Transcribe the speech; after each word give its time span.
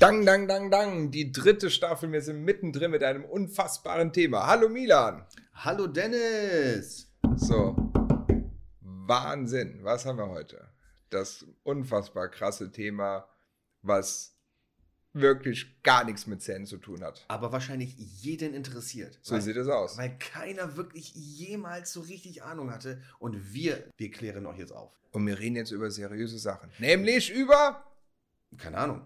Dang, 0.00 0.24
dang, 0.24 0.48
dang, 0.48 0.70
dang. 0.70 1.10
Die 1.10 1.30
dritte 1.30 1.68
Staffel. 1.68 2.10
Wir 2.10 2.22
sind 2.22 2.42
mittendrin 2.42 2.90
mit 2.90 3.04
einem 3.04 3.22
unfassbaren 3.22 4.14
Thema. 4.14 4.46
Hallo 4.46 4.70
Milan. 4.70 5.26
Hallo 5.52 5.86
Dennis. 5.86 7.12
So. 7.36 7.76
Wahnsinn. 8.80 9.80
Was 9.82 10.06
haben 10.06 10.16
wir 10.16 10.30
heute? 10.30 10.70
Das 11.10 11.44
unfassbar 11.64 12.30
krasse 12.30 12.72
Thema, 12.72 13.28
was 13.82 14.38
wirklich 15.12 15.82
gar 15.82 16.04
nichts 16.04 16.26
mit 16.26 16.40
Zähnen 16.40 16.64
zu 16.64 16.78
tun 16.78 17.04
hat. 17.04 17.26
Aber 17.28 17.52
wahrscheinlich 17.52 17.94
jeden 17.98 18.54
interessiert. 18.54 19.18
So 19.20 19.34
weil, 19.34 19.42
sieht 19.42 19.56
es 19.56 19.68
aus. 19.68 19.98
Weil 19.98 20.16
keiner 20.18 20.78
wirklich 20.78 21.14
jemals 21.14 21.92
so 21.92 22.00
richtig 22.00 22.42
Ahnung 22.42 22.72
hatte. 22.72 23.02
Und 23.18 23.52
wir, 23.52 23.84
wir 23.98 24.10
klären 24.10 24.46
euch 24.46 24.60
jetzt 24.60 24.72
auf. 24.72 24.98
Und 25.10 25.26
wir 25.26 25.38
reden 25.38 25.56
jetzt 25.56 25.72
über 25.72 25.90
seriöse 25.90 26.38
Sachen. 26.38 26.70
Nämlich 26.78 27.30
über 27.30 27.84
Keine 28.56 28.78
Ahnung. 28.78 29.02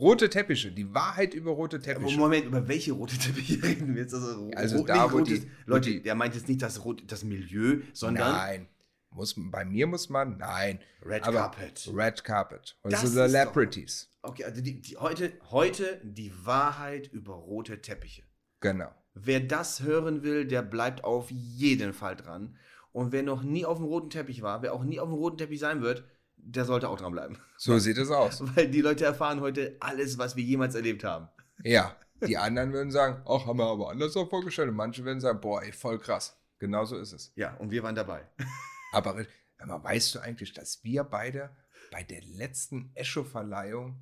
Rote 0.00 0.30
Teppiche. 0.30 0.72
Die 0.72 0.92
Wahrheit 0.94 1.34
über 1.34 1.50
rote 1.52 1.78
Teppiche. 1.80 2.18
Moment, 2.18 2.46
über 2.46 2.66
welche 2.68 2.92
rote 2.92 3.16
Teppiche 3.18 3.62
reden 3.62 3.94
wir 3.94 4.02
jetzt? 4.02 4.14
Also, 4.14 4.50
Also 4.56 4.78
rot- 4.78 4.88
da, 4.88 5.02
nicht 5.04 5.12
wo 5.12 5.18
rotes- 5.18 5.40
die- 5.42 5.50
Leute, 5.66 5.90
die- 5.90 6.02
der 6.02 6.14
meint 6.14 6.34
jetzt 6.34 6.48
nicht 6.48 6.62
das, 6.62 6.84
rot, 6.84 7.02
das 7.06 7.24
Milieu, 7.24 7.80
sondern 7.92 8.32
Nein. 8.32 8.68
Muss, 9.12 9.34
bei 9.36 9.64
mir 9.64 9.88
muss 9.88 10.08
man, 10.08 10.36
nein. 10.38 10.78
Red 11.04 11.24
Aber 11.24 11.38
Carpet. 11.38 11.90
Red 11.92 12.22
Carpet. 12.22 12.76
Und 12.82 12.92
Das 12.92 13.02
ist 13.02 13.16
doch- 13.16 13.26
Celebrities. 13.26 14.08
Okay, 14.22 14.44
also 14.44 14.60
die, 14.62 14.80
die, 14.80 14.96
heute, 14.98 15.32
heute 15.50 16.00
die 16.04 16.32
Wahrheit 16.44 17.08
über 17.08 17.34
rote 17.34 17.82
Teppiche. 17.82 18.22
Genau. 18.60 18.88
Wer 19.14 19.40
das 19.40 19.82
hören 19.82 20.22
will, 20.22 20.44
der 20.46 20.62
bleibt 20.62 21.02
auf 21.02 21.28
jeden 21.32 21.92
Fall 21.92 22.14
dran. 22.14 22.56
Und 22.92 23.10
wer 23.10 23.24
noch 23.24 23.42
nie 23.42 23.64
auf 23.64 23.78
dem 23.78 23.86
roten 23.86 24.10
Teppich 24.10 24.42
war, 24.42 24.62
wer 24.62 24.74
auch 24.74 24.84
nie 24.84 25.00
auf 25.00 25.08
dem 25.08 25.14
roten 25.16 25.38
Teppich 25.38 25.58
sein 25.58 25.80
wird, 25.82 26.04
der 26.44 26.64
sollte 26.64 26.88
auch 26.88 26.98
dranbleiben. 26.98 27.38
So 27.56 27.78
sieht 27.78 27.98
es 27.98 28.10
aus. 28.10 28.42
Weil 28.56 28.68
die 28.68 28.80
Leute 28.80 29.04
erfahren 29.04 29.40
heute 29.40 29.76
alles, 29.80 30.18
was 30.18 30.36
wir 30.36 30.44
jemals 30.44 30.74
erlebt 30.74 31.04
haben. 31.04 31.28
Ja. 31.62 31.96
Die 32.26 32.36
anderen 32.36 32.72
würden 32.72 32.90
sagen, 32.90 33.22
ach, 33.26 33.46
haben 33.46 33.58
wir 33.58 33.66
aber 33.66 33.90
anders 33.90 34.16
auch 34.16 34.28
vorgestellt. 34.28 34.68
Und 34.68 34.76
manche 34.76 35.04
würden 35.04 35.20
sagen, 35.20 35.40
boah, 35.40 35.62
ey, 35.62 35.72
voll 35.72 35.98
krass. 35.98 36.36
Genau 36.58 36.84
so 36.84 36.98
ist 36.98 37.12
es. 37.12 37.32
Ja, 37.34 37.54
und 37.56 37.70
wir 37.70 37.82
waren 37.82 37.94
dabei. 37.94 38.26
Aber 38.92 39.24
mal, 39.64 39.82
weißt 39.82 40.14
du 40.14 40.18
eigentlich, 40.18 40.52
dass 40.52 40.84
wir 40.84 41.04
beide 41.04 41.50
bei 41.90 42.02
der 42.02 42.20
letzten 42.22 42.90
Echo-Verleihung 42.94 44.00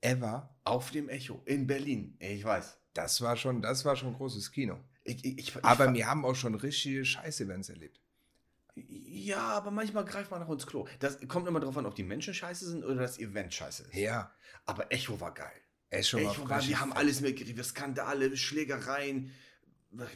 ever, 0.00 0.56
Auf 0.64 0.90
dem 0.90 1.08
Echo 1.08 1.42
in 1.44 1.66
Berlin. 1.66 2.16
Ich 2.18 2.44
weiß. 2.44 2.78
das 2.94 3.20
war 3.20 3.36
schon, 3.36 3.62
das 3.62 3.84
war 3.84 3.96
schon 3.96 4.14
großes 4.14 4.50
Kino. 4.50 4.78
Ich, 5.04 5.24
ich, 5.24 5.38
ich, 5.38 5.64
Aber 5.64 5.94
wir 5.94 6.06
haben 6.06 6.24
auch 6.24 6.34
schon 6.34 6.54
richtige 6.54 7.04
Scheiß-Events 7.04 7.70
erlebt. 7.70 8.00
Ja, 8.88 9.40
aber 9.40 9.70
manchmal 9.70 10.04
greift 10.04 10.30
man 10.30 10.40
nach 10.40 10.48
ins 10.48 10.66
Klo. 10.66 10.86
Das 10.98 11.18
kommt 11.28 11.46
immer 11.48 11.60
darauf 11.60 11.76
an, 11.76 11.86
ob 11.86 11.94
die 11.94 12.02
Menschen 12.02 12.34
scheiße 12.34 12.68
sind 12.68 12.84
oder 12.84 12.96
das 12.96 13.18
Event 13.18 13.52
scheiße 13.52 13.84
ist. 13.84 13.94
Ja. 13.94 14.32
Aber 14.66 14.92
Echo 14.92 15.20
war 15.20 15.32
geil. 15.34 15.60
Echo, 15.90 16.18
Echo 16.18 16.48
war, 16.48 16.66
wir 16.66 16.80
haben 16.80 16.92
alles 16.92 17.20
mitgekriegt. 17.20 17.64
Skandale, 17.64 18.36
Schlägereien. 18.36 19.32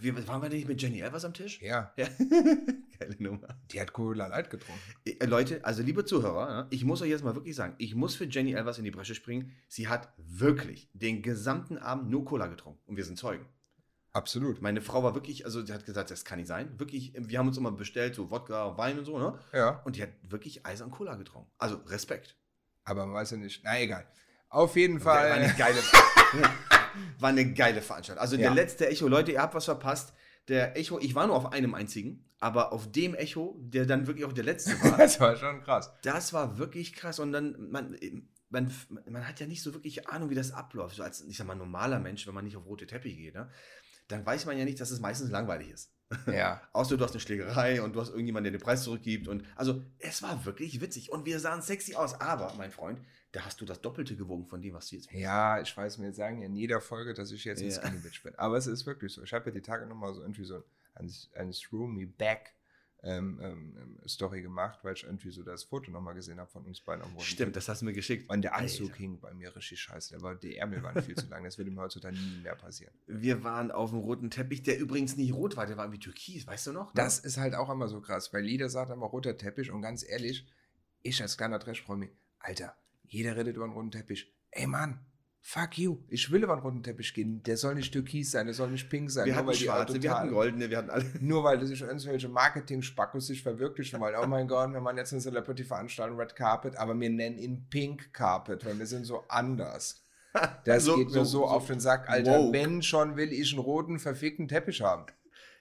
Wir, 0.01 0.29
waren 0.29 0.43
wir 0.43 0.51
nicht 0.51 0.69
mit 0.69 0.83
Jenny 0.83 1.01
Elvers 1.01 1.25
am 1.25 1.33
Tisch? 1.33 1.61
Ja, 1.63 1.95
Ja. 1.97 2.07
Geile 2.99 3.17
Nummer. 3.19 3.49
die 3.71 3.81
hat 3.81 3.95
Cola 3.95 4.27
Light 4.27 4.51
getrunken. 4.51 4.83
Äh, 5.07 5.25
Leute, 5.25 5.65
also 5.65 5.83
liebe 5.83 6.05
Zuhörer, 6.05 6.51
ja, 6.51 6.67
ich 6.71 6.85
muss 6.85 7.01
euch 7.01 7.09
jetzt 7.09 7.25
mal 7.25 7.35
wirklich 7.35 7.57
sagen, 7.57 7.75
ich 7.79 7.95
muss 7.95 8.15
für 8.15 8.27
Jenny 8.27 8.53
Elvers 8.53 8.77
in 8.79 8.85
die 8.85 8.91
Bresche 8.91 9.15
springen. 9.15 9.51
Sie 9.69 9.89
hat 9.89 10.13
wirklich 10.19 10.91
den 10.93 11.23
gesamten 11.23 11.79
Abend 11.79 12.11
nur 12.11 12.25
Cola 12.25 12.49
getrunken. 12.49 12.81
Und 12.85 12.97
wir 12.97 13.05
sind 13.05 13.19
Zeugen. 13.19 13.47
Absolut. 14.15 14.61
Meine 14.61 14.81
Frau 14.83 15.03
war 15.03 15.15
wirklich, 15.15 15.45
also 15.47 15.65
sie 15.65 15.73
hat 15.73 15.87
gesagt, 15.87 16.11
das 16.11 16.25
kann 16.25 16.39
nicht 16.39 16.49
sein. 16.49 16.79
Wirklich, 16.79 17.15
wir 17.17 17.39
haben 17.39 17.49
uns 17.49 17.57
immer 17.57 17.73
bestellt, 17.73 18.15
so 18.15 18.31
Wodka, 18.31 18.77
Wein 18.77 18.99
und 18.99 19.07
so, 19.07 19.19
ne? 19.19 19.39
Ja. 19.53 19.81
Und 19.85 19.97
die 19.97 20.03
hat 20.03 20.11
wirklich 20.23 20.67
Eis 20.67 20.83
und 20.83 20.91
Cola 20.91 21.15
getrunken. 21.15 21.51
Also 21.59 21.77
Respekt. 21.87 22.37
Aber 22.85 23.07
man 23.07 23.15
weiß 23.15 23.31
ja 23.31 23.37
nicht. 23.39 23.63
Na 23.65 23.81
egal. 23.81 24.07
Auf 24.51 24.77
jeden 24.77 25.03
War 25.03 25.15
Fall. 25.17 25.33
eine 25.33 25.55
geile, 25.55 25.79
war 27.19 27.31
eine 27.31 27.53
geile 27.55 27.81
Veranstaltung. 27.81 28.21
Also 28.21 28.37
Ja. 28.37 28.43
der 28.43 28.51
letzte 28.55 28.89
Echo, 28.89 29.09
Leute, 29.09 29.33
ihr 29.33 29.41
habt 29.41 29.55
was 29.55 29.65
verpasst. 29.65 30.13
Der 30.49 30.77
Echo, 30.77 30.99
ich 30.99 31.15
war 31.15 31.27
nur 31.27 31.37
auf 31.37 31.53
einem 31.53 31.75
einzigen, 31.75 32.29
aber 32.41 32.73
auf 32.73 32.91
dem 32.91 33.15
Echo, 33.15 33.57
der 33.61 33.87
dann 33.87 34.07
wirklich 34.09 34.27
auch 34.27 34.33
der 34.33 34.45
letzte 34.45 34.73
war, 34.83 34.97
Das 34.99 35.21
war 35.21 35.37
schon 35.37 35.63
krass. 35.63 35.91
das 36.03 36.33
war 36.33 36.59
wirklich 36.59 36.93
krass. 36.93 37.19
Und 37.21 37.33
dann, 37.33 37.71
man, 37.71 37.97
man, 38.51 38.71
man 39.09 39.27
hat 39.27 39.41
ja 39.41 39.47
nicht 39.47 39.63
so 39.63 39.73
wirklich 39.73 40.09
Ahnung, 40.09 40.29
wie 40.31 40.35
das 40.35 40.53
abläuft. 40.53 40.97
So 40.97 41.03
als, 41.03 41.23
ich 41.23 41.37
sag 41.39 41.47
mal, 41.47 41.55
normaler 41.55 41.99
Mensch, 42.01 42.27
wenn 42.27 42.35
man 42.35 42.45
nicht 42.45 42.57
auf 42.57 42.67
rote 42.67 42.87
Teppich 42.87 43.17
geht, 43.17 43.35
ne? 43.35 43.49
Dann 44.09 44.25
weiß 44.27 44.47
man 44.47 44.59
ja 44.59 44.65
nicht, 44.65 44.81
dass 44.81 44.91
es 44.91 45.01
meistens 45.01 45.31
langweilig 45.31 45.71
ist. 45.71 45.91
Ja. 46.27 46.61
Außer 46.75 46.99
du 46.99 47.05
hast 47.05 47.13
eine 47.13 47.21
Schlägerei 47.21 47.81
und 47.81 47.95
du 47.95 48.01
hast 48.01 48.11
irgendjemanden, 48.11 48.53
der 48.53 48.59
den 48.59 48.63
Preis 48.63 48.83
zurückgibt. 48.83 49.29
Und 49.29 49.45
also, 49.57 49.83
es 49.99 50.23
war 50.23 50.45
wirklich 50.45 50.81
witzig. 50.83 51.11
Und 51.11 51.25
wir 51.25 51.41
sahen 51.41 51.63
sexy 51.63 51.95
aus. 51.95 52.21
Aber, 52.21 52.53
mein 52.59 52.71
Freund, 52.71 53.01
da 53.33 53.47
hast 53.47 53.63
du 53.63 53.65
das 53.65 53.81
Doppelte 53.81 54.15
gewogen 54.15 54.45
von 54.47 54.61
dem, 54.61 54.75
was 54.75 54.89
du 54.91 54.97
jetzt 54.97 55.11
Ja, 55.11 55.59
ich 55.61 55.75
weiß, 55.75 55.97
mir 55.97 56.13
sagen 56.13 56.41
ja 56.41 56.47
in 56.47 56.55
jeder 56.55 56.83
Folge, 56.83 57.15
dass 57.15 57.31
ich 57.33 57.45
jetzt 57.45 57.63
ein 57.63 57.71
Ja. 57.71 57.81
Skinny 57.81 57.99
Bitch 57.99 58.23
bin. 58.23 58.35
Aber 58.35 58.59
es 58.59 58.67
ist 58.67 58.85
wirklich 58.85 59.11
so. 59.13 59.23
Ich 59.23 59.33
habe 59.33 59.47
ja 59.47 59.53
die 59.53 59.63
Tage 59.63 59.87
nochmal 59.87 60.13
so 60.13 60.21
irgendwie 60.21 60.45
so 60.45 60.63
ein, 60.97 61.11
ein 61.35 61.51
Through 61.53 61.89
Me 61.89 62.07
Back 62.07 62.53
ähm, 63.05 63.41
ähm, 63.43 63.77
ähm, 63.77 64.09
Story 64.09 64.43
gemacht, 64.43 64.79
weil 64.83 64.95
ich 64.95 65.03
irgendwie 65.03 65.31
so 65.31 65.43
das 65.43 65.65
Foto 65.65 65.91
nochmal 65.91 66.15
gesehen 66.15 66.39
habe 66.39 66.51
von 66.51 66.65
uns 66.65 66.81
beiden 66.81 67.03
am 67.03 67.11
roten 67.13 67.25
Stimmt, 67.25 67.57
das 67.57 67.69
hast 67.69 67.83
du 67.83 67.87
mir 67.87 67.93
geschickt. 67.93 68.31
Und 68.31 68.43
der 68.43 68.55
Anzug 68.55 68.91
Alter. 68.91 68.99
hing 68.99 69.21
bei 69.21 69.35
mir 69.35 69.55
richtig 69.57 69.81
scheiße. 69.81 70.11
Der 70.11 70.23
war, 70.23 70.37
die 70.37 70.57
Ärmel 70.57 70.83
waren 70.83 71.03
viel 71.03 71.17
zu 71.17 71.27
lang. 71.29 71.43
Das 71.43 71.59
würde 71.59 71.71
mir 71.71 71.81
heutzutage 71.81 72.17
nie 72.17 72.43
mehr 72.43 72.55
passieren. 72.55 72.95
Wir 73.07 73.43
waren 73.43 73.71
auf 73.71 73.91
dem 73.91 73.99
roten 73.99 74.31
Teppich, 74.31 74.63
der 74.63 74.79
übrigens 74.79 75.17
nicht 75.17 75.33
rot 75.33 75.57
war, 75.57 75.67
der 75.67 75.77
war 75.77 75.85
irgendwie 75.85 76.01
türkis, 76.01 76.47
weißt 76.47 76.69
du 76.69 76.73
noch? 76.73 76.93
Das 76.95 77.19
ist 77.19 77.39
halt 77.39 77.55
auch 77.55 77.71
immer 77.71 77.89
so 77.89 78.01
krass, 78.01 78.33
weil 78.33 78.47
jeder 78.47 78.69
sagt 78.69 78.91
immer 78.91 79.07
roter 79.07 79.37
Teppich 79.37 79.71
und 79.71 79.83
ganz 79.83 80.05
ehrlich, 80.09 80.47
ich 81.03 81.21
als 81.21 81.37
kleiner 81.37 81.59
Trash-Promi, 81.59 82.11
Alter, 82.39 82.77
jeder 83.05 83.37
redet 83.37 83.57
über 83.57 83.65
einen 83.65 83.75
roten 83.75 83.91
Teppich. 83.91 84.33
Ey 84.51 84.67
Mann, 84.67 85.05
fuck 85.45 85.77
you. 85.77 85.99
Ich 86.09 86.31
will 86.31 86.43
über 86.45 86.53
einen 86.53 86.63
roten 86.63 86.83
Teppich 86.83 87.13
gehen. 87.13 87.43
Der 87.43 87.57
soll 87.57 87.75
nicht 87.75 87.93
türkis 87.93 88.31
sein, 88.31 88.47
der 88.47 88.55
soll 88.55 88.71
nicht 88.71 88.89
pink 88.89 89.11
sein. 89.11 89.27
wir 89.27 89.33
nur 89.33 89.39
hatten 89.39 89.47
weil 89.49 89.55
die 89.57 89.65
schwarze, 89.65 90.03
wir 90.03 90.17
hatten 90.17 90.31
goldene, 90.31 90.71
wir 90.71 90.79
hatten 90.79 90.91
alle. 90.91 91.05
Nur 91.21 91.45
weil 91.45 91.65
sich 91.67 91.83
irgendwelche 91.83 92.29
Marketing-Spackos 92.29 93.27
sich 93.27 93.43
verwirklichen 93.43 94.01
wollen. 94.01 94.15
Oh 94.23 94.27
mein 94.27 94.47
Gott, 94.49 94.73
wir 94.73 94.81
machen 94.81 94.97
jetzt 94.99 95.13
eine 95.13 95.21
Celebrity-Veranstaltung, 95.21 96.19
Red 96.19 96.37
Carpet, 96.37 96.77
aber 96.77 96.99
wir 96.99 97.11
nennen 97.11 97.39
ihn 97.39 97.67
Pink 97.69 98.13
Carpet, 98.15 98.65
weil 98.65 98.79
wir 98.79 98.87
sind 98.87 99.05
so 99.05 99.25
anders. 99.29 99.99
Das 100.65 100.85
So- 100.85 100.97
geht 100.97 101.09
mir 101.09 101.13
so- 101.13 101.25
so, 101.25 101.31
so 101.41 101.45
auf 101.47 101.67
den 101.67 101.79
Sack, 101.81 102.09
Alter. 102.09 102.39
woke. 102.39 102.53
Wenn 102.55 102.81
schon 102.83 103.17
will 103.17 103.33
ich 103.33 103.53
einen 103.53 103.61
roten, 103.61 103.99
verfickten 103.99 104.49
Teppich 104.49 104.81
haben. 104.81 105.05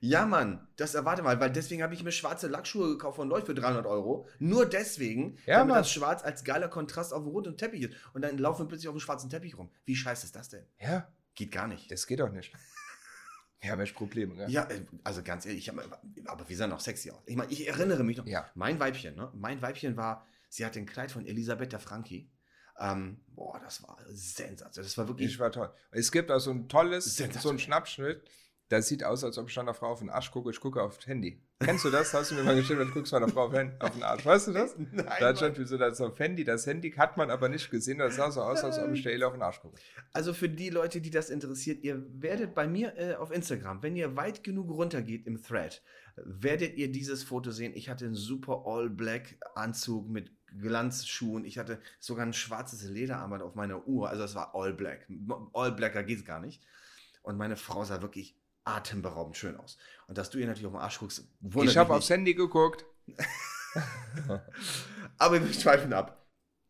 Ja, 0.04 0.26
Mann, 0.26 0.68
das 0.78 0.96
erwarte 0.96 1.22
mal, 1.22 1.40
weil 1.40 1.52
deswegen 1.52 1.84
habe 1.84 1.94
ich 1.94 2.04
mir 2.04 2.12
schwarze 2.12 2.48
Lackschuhe 2.48 2.90
gekauft 2.90 3.18
von 3.18 3.30
Leute 3.30 3.46
für 3.46 3.54
300 3.54 3.86
Euro. 3.86 4.28
Nur 4.40 4.66
deswegen, 4.66 5.38
Ja, 5.46 5.60
damit 5.60 5.70
Mann. 5.76 5.78
das 5.84 5.92
Schwarz 5.92 6.24
als 6.24 6.44
geiler 6.44 6.70
Kontrast 6.70 7.14
auf 7.14 7.22
dem 7.24 7.30
roten 7.32 7.56
Teppich 7.56 7.84
ist. 7.84 7.94
Und 8.14 8.24
dann 8.24 8.38
laufen 8.40 8.64
wir 8.64 8.68
plötzlich 8.68 8.88
auf 8.88 8.96
dem 8.96 9.00
schwarzen 9.00 9.30
Teppich 9.30 9.56
rum. 9.58 9.70
Wie 9.86 9.96
scheiße 9.96 10.26
ist 10.26 10.36
das 10.36 10.50
denn? 10.50 10.66
Ja, 10.80 11.08
Geht 11.36 11.52
gar 11.52 11.68
nicht. 11.68 11.90
das 11.92 12.08
geht 12.08 12.20
doch 12.20 12.32
nicht. 12.32 12.52
Wir 13.60 13.72
haben 13.72 13.80
echt 13.80 13.94
Probleme, 13.96 14.36
gell? 14.36 14.50
Ja, 14.50 14.64
äh, 14.72 14.82
also 15.04 15.22
ganz 15.22 15.46
ehrlich, 15.46 15.68
ich 15.68 15.70
hab, 15.70 15.78
aber 16.26 16.50
wir 16.50 16.58
sahen 16.58 16.72
auch 16.72 16.80
sexy 16.80 17.12
aus. 17.12 17.22
Ich 17.28 17.36
meine, 17.36 17.52
ich 17.52 17.68
erinnere 17.68 18.04
mich 18.04 18.18
noch. 18.18 18.26
Ja. 18.26 18.50
Mein 18.56 18.80
Weibchen, 18.80 19.16
ne? 19.16 19.32
Mein 19.36 19.62
Weibchen 19.62 19.96
war, 19.98 20.26
sie 20.50 20.66
hatte 20.66 20.80
ein 20.80 20.88
Kleid 20.88 21.12
von 21.12 21.28
Elisabeth 21.28 21.72
der 21.72 21.80
Franki. 21.80 22.32
Ähm, 22.80 23.22
boah, 23.28 23.60
das 23.64 23.84
war 23.84 24.00
sensationell. 24.10 24.88
Das 24.88 24.98
war 24.98 25.08
wirklich. 25.08 25.30
Ich 25.30 25.38
war 25.40 25.52
toll. 25.52 25.72
Es 25.92 26.12
gibt 26.12 26.32
auch 26.32 26.40
so 26.40 26.50
ein 26.50 26.68
tolles, 26.70 27.16
so 27.16 27.50
ein 27.52 27.60
Schnappschnitt. 27.60 28.24
Das 28.72 28.88
sieht 28.88 29.04
aus, 29.04 29.22
als 29.26 29.38
ob 29.38 29.50
ich 29.50 29.60
einer 29.60 29.74
Frau 29.74 29.88
auf 29.88 30.00
den 30.00 30.10
Arsch 30.10 30.32
gucke. 30.32 30.50
Ich 30.50 30.62
gucke 30.62 30.82
auf 30.82 30.96
das 30.96 31.06
Handy. 31.06 31.42
Kennst 31.60 31.84
du 31.84 31.90
das? 31.90 32.14
Hast 32.14 32.32
du 32.32 32.36
mir 32.36 32.44
mal 32.44 32.56
geschrieben, 32.56 32.80
du 32.80 32.92
guckst 32.94 33.12
meiner 33.12 33.28
Frau 33.28 33.48
auf 33.48 33.52
den 33.52 34.02
Arsch. 34.02 34.26
Weißt 34.26 34.48
du 34.48 34.54
das? 34.54 34.78
Nein, 34.94 35.06
Da 35.20 35.36
schon 35.36 35.58
wie 35.58 35.66
so 35.66 35.78
das 35.78 36.00
auf 36.00 36.18
Handy. 36.18 36.46
Das 36.46 36.66
Handy 36.66 36.90
hat 36.92 37.18
man 37.18 37.30
aber 37.32 37.50
nicht 37.50 37.70
gesehen. 37.70 37.98
Das 37.98 38.16
sah 38.16 38.32
so 38.32 38.42
aus, 38.42 38.64
als 38.64 38.80
ob 38.80 38.94
ich 38.94 39.04
der 39.04 39.12
Ele 39.12 39.28
auf 39.28 39.34
den 39.34 39.42
Arsch 39.42 39.60
gucke. 39.60 39.76
Also 40.14 40.34
für 40.34 40.48
die 40.48 40.70
Leute, 40.70 41.02
die 41.02 41.10
das 41.10 41.30
interessiert, 41.30 41.84
ihr 41.84 42.02
werdet 42.14 42.56
bei 42.56 42.66
mir 42.66 42.98
äh, 42.98 43.16
auf 43.16 43.32
Instagram, 43.32 43.84
wenn 43.84 43.98
ihr 43.98 44.16
weit 44.16 44.42
genug 44.42 44.70
runtergeht 44.70 45.28
im 45.28 45.44
Thread, 45.44 45.82
werdet 46.16 46.78
ihr 46.78 46.90
dieses 46.90 47.24
Foto 47.24 47.52
sehen. 47.52 47.74
Ich 47.76 47.90
hatte 47.90 48.06
einen 48.06 48.16
super 48.16 48.64
All-Black 48.66 49.36
Anzug 49.54 50.08
mit 50.08 50.32
Glanzschuhen. 50.58 51.44
Ich 51.44 51.58
hatte 51.58 51.82
sogar 52.00 52.26
ein 52.26 52.32
schwarzes 52.32 52.86
Lederarmband 52.86 53.44
auf 53.44 53.56
meiner 53.56 53.86
Uhr. 53.86 54.10
Also 54.10 54.24
es 54.24 54.34
war 54.34 54.56
All-Black. 54.56 55.10
All-Blacker 55.52 56.04
geht's 56.04 56.24
gar 56.24 56.40
nicht. 56.40 56.62
Und 57.22 57.38
meine 57.38 57.58
Frau 57.58 57.84
sah 57.84 58.02
wirklich 58.02 58.41
atemberaubend 58.64 59.38
schön 59.38 59.58
aus. 59.58 59.78
Und 60.08 60.18
dass 60.18 60.30
du 60.30 60.38
ihr 60.38 60.48
natürlich 60.48 60.68
auf 60.68 60.74
den 60.74 60.82
Arsch 60.82 61.00
guckst, 61.00 61.28
wundert 61.40 61.72
Ich 61.72 61.78
habe 61.78 61.94
aufs 61.94 62.10
Handy 62.10 62.34
geguckt. 62.34 62.86
Aber 65.18 65.44
wir 65.44 65.54
schweifen 65.54 65.94
ab. 65.94 66.28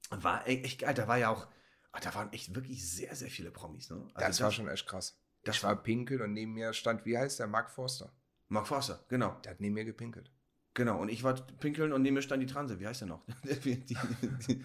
War 0.10 0.48
e- 0.48 0.62
echt 0.62 0.82
geil. 0.82 0.94
Da 0.94 1.08
war 1.08 1.18
ja 1.18 1.30
auch, 1.30 1.48
ah, 1.92 2.00
da 2.00 2.14
waren 2.16 2.32
echt 2.34 2.54
wirklich 2.56 2.90
sehr, 2.90 3.16
sehr 3.16 3.30
viele 3.30 3.52
Promis. 3.52 3.90
Ne? 3.90 3.98
Also 4.14 4.28
Das 4.28 4.42
war 4.42 4.52
schon 4.52 4.68
echt 4.68 4.88
krass. 4.88 5.20
das 5.44 5.58
ich 5.58 5.64
war 5.64 5.76
pinkel 5.82 6.22
und 6.22 6.34
neben 6.34 6.54
mir 6.54 6.74
stand, 6.74 7.06
wie 7.06 7.18
heißt 7.18 7.40
der, 7.40 7.48
Mark 7.48 7.72
Forster. 7.72 8.14
Mark 8.50 8.68
Forster, 8.68 9.04
genau. 9.08 9.40
Der 9.44 9.52
hat 9.52 9.62
neben 9.62 9.74
mir 9.76 9.86
gepinkelt. 9.86 10.32
Genau. 10.74 11.00
Und 11.02 11.10
ich 11.10 11.24
war 11.24 11.34
pinkeln 11.34 11.94
und 11.94 12.02
neben 12.02 12.16
mir 12.16 12.22
stand 12.22 12.44
die 12.44 12.48
Transe. 12.48 12.80
Wie 12.80 12.88
heißt 12.88 13.02
der 13.02 13.08
noch? 13.08 13.26
Die, 13.64 13.86
die, 13.86 13.98
die, 14.48 14.64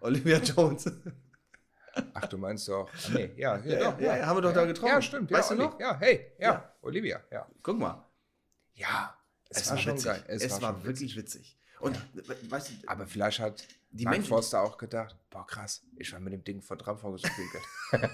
Olivia 0.00 0.38
Jones. 0.38 0.90
Ach, 2.14 2.26
du 2.26 2.38
meinst 2.38 2.68
doch. 2.68 2.90
Nee, 3.12 3.32
ja, 3.36 3.56
ja, 3.58 3.64
Ja, 3.64 3.90
doch, 3.90 4.00
ja, 4.00 4.16
ja, 4.18 4.26
haben 4.26 4.36
wir 4.36 4.42
doch 4.42 4.52
da 4.54 4.64
getroffen. 4.64 4.88
Ja, 4.92 5.02
stimmt. 5.02 5.30
Weißt 5.30 5.50
ja, 5.50 5.56
du 5.56 5.62
noch? 5.62 5.80
Ja, 5.80 5.98
hey, 5.98 6.32
ja. 6.38 6.72
Olivia, 6.82 7.22
ja. 7.30 7.46
Guck 7.62 7.78
mal. 7.78 8.06
Ja, 8.74 9.16
es, 9.48 9.58
Es, 9.62 9.66
war, 9.68 9.76
war 9.76 9.82
schon 9.82 9.92
witzig. 9.94 10.04
geil. 10.06 10.24
Es, 10.28 10.50
war, 10.62 10.74
schon 10.74 10.84
wirklich 10.84 11.16
witzig. 11.16 11.58
Und 11.80 11.96
we- 12.14 12.50
weißt 12.50 12.70
du, 12.70 12.88
Aber 12.88 13.06
vielleicht 13.06 13.38
hat 13.40 13.64
Die 13.90 14.04
Mark 14.04 14.16
Menschen- 14.16 14.28
Forster 14.30 14.62
auch 14.62 14.78
gedacht, 14.78 15.14
boah 15.30 15.46
krass, 15.46 15.82
ich 15.98 16.10
war 16.12 16.20
mit 16.20 16.32
dem 16.32 16.42
Ding 16.44 16.62
von 16.62 16.78
Traumfolge 16.78 17.18
so 17.18 17.28
viel 17.28 17.46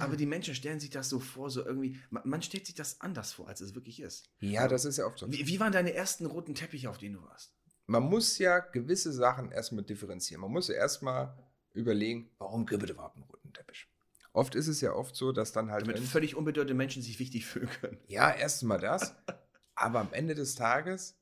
aber 0.00 0.16
die 0.16 0.26
Menschen 0.26 0.54
stellen 0.54 0.80
sich 0.80 0.90
das 0.90 1.08
so 1.08 1.20
vor, 1.20 1.50
so 1.50 1.64
irgendwie, 1.64 1.98
man, 2.10 2.22
man 2.26 2.42
stellt 2.42 2.66
sich 2.66 2.74
das 2.74 3.00
anders 3.00 3.32
vor, 3.32 3.48
als 3.48 3.60
es 3.60 3.74
wirklich 3.74 4.00
ist. 4.00 4.30
ja, 4.40 4.66
das 4.68 4.84
ist 4.84 4.96
ja 4.96 5.06
oft 5.06 5.18
so. 5.18 5.30
Wie, 5.30 5.46
wie 5.46 5.60
waren 5.60 5.72
deine 5.72 5.92
ersten 5.94 6.26
roten 6.26 6.54
Teppiche, 6.54 6.88
auf 6.90 6.98
denen 6.98 7.14
du 7.16 7.22
warst? 7.22 7.52
Man 7.86 8.04
muss 8.04 8.38
ja 8.38 8.60
gewisse 8.60 9.12
Sachen 9.12 9.50
erstmal 9.52 9.84
differenzieren. 9.84 10.40
Man 10.40 10.50
muss 10.52 10.68
ja 10.68 10.74
erstmal 10.74 11.36
überlegen, 11.72 12.30
warum 12.38 12.66
gibt 12.66 12.82
es 12.84 12.90
überhaupt 12.90 13.16
einen 13.16 13.24
roten 13.24 13.52
Teppich? 13.52 13.86
Oft 14.32 14.54
ist 14.54 14.68
es 14.68 14.80
ja 14.80 14.92
oft 14.92 15.16
so, 15.16 15.32
dass 15.32 15.52
dann 15.52 15.70
halt. 15.70 15.82
Damit 15.86 15.98
völlig 16.00 16.36
unbedeutende 16.36 16.74
Menschen 16.74 17.02
sich 17.02 17.18
wichtig 17.18 17.46
fühlen 17.46 17.68
können. 17.80 17.98
Ja, 18.06 18.30
erstmal 18.32 18.78
das. 18.78 19.14
aber 19.74 20.00
am 20.00 20.12
Ende 20.12 20.34
des 20.34 20.54
Tages, 20.54 21.16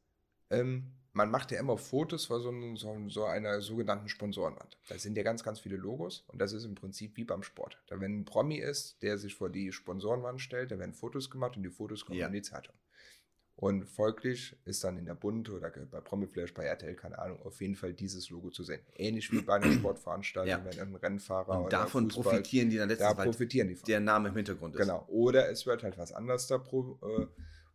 ähm, 0.50 0.92
man 1.14 1.30
macht 1.30 1.50
ja 1.50 1.58
immer 1.58 1.78
Fotos 1.78 2.26
vor 2.26 2.40
so, 2.40 2.50
einem- 2.50 2.76
so, 2.76 2.96
so 3.08 3.24
einer 3.24 3.60
sogenannten 3.60 4.08
Sponsorenwand. 4.08 4.78
Da 4.88 4.98
sind 4.98 5.16
ja 5.16 5.22
ganz, 5.22 5.42
ganz 5.42 5.58
viele 5.58 5.76
Logos 5.76 6.24
und 6.28 6.38
das 6.38 6.52
ist 6.52 6.64
im 6.64 6.74
Prinzip 6.74 7.16
wie 7.16 7.24
beim 7.24 7.42
Sport. 7.42 7.82
Da, 7.86 7.98
wenn 7.98 8.20
ein 8.20 8.24
Promi 8.24 8.56
ist, 8.58 9.02
der 9.02 9.16
sich 9.18 9.34
vor 9.34 9.48
die 9.50 9.72
Sponsorenwand 9.72 10.40
stellt, 10.40 10.70
da 10.70 10.78
werden 10.78 10.92
Fotos 10.92 11.30
gemacht 11.30 11.56
und 11.56 11.62
die 11.62 11.70
Fotos 11.70 12.04
kommen 12.04 12.18
Ja. 12.18 12.26
in 12.26 12.32
die 12.34 12.42
Zeitung. 12.42 12.74
Und 13.60 13.86
folglich 13.86 14.56
ist 14.66 14.84
dann 14.84 14.98
in 14.98 15.04
der 15.04 15.16
Bund 15.16 15.50
oder 15.50 15.68
bei 15.70 16.00
Promiflash, 16.00 16.54
bei 16.54 16.62
RTL, 16.64 16.94
keine 16.94 17.18
Ahnung, 17.18 17.42
auf 17.42 17.60
jeden 17.60 17.74
Fall 17.74 17.92
dieses 17.92 18.30
Logo 18.30 18.50
zu 18.50 18.62
sehen. 18.62 18.80
Ähnlich 18.94 19.32
wie 19.32 19.40
bei 19.42 19.56
einer 19.56 19.72
Sportveranstaltung, 19.72 20.48
Ja. 20.48 20.64
wenn 20.64 20.78
ein 20.78 20.94
Rennfahrer 20.94 21.64
Und 21.64 21.72
davon 21.72 22.04
Fußball, 22.08 22.34
profitieren 22.34 22.70
die 22.70 22.76
dann 22.76 22.88
da 22.88 22.92
letztens, 22.94 23.18
weil 23.18 23.24
profitieren 23.26 23.66
die 23.66 23.74
von. 23.74 23.86
der 23.88 23.98
Name 23.98 24.28
im 24.28 24.36
Hintergrund 24.36 24.76
ist. 24.76 24.80
Genau. 24.82 25.04
Oder 25.08 25.50
es 25.50 25.66
wird 25.66 25.82
halt 25.82 25.98
was 25.98 26.12
anderes 26.12 26.46
da 26.46 26.58
pro, 26.58 27.00
äh, 27.02 27.26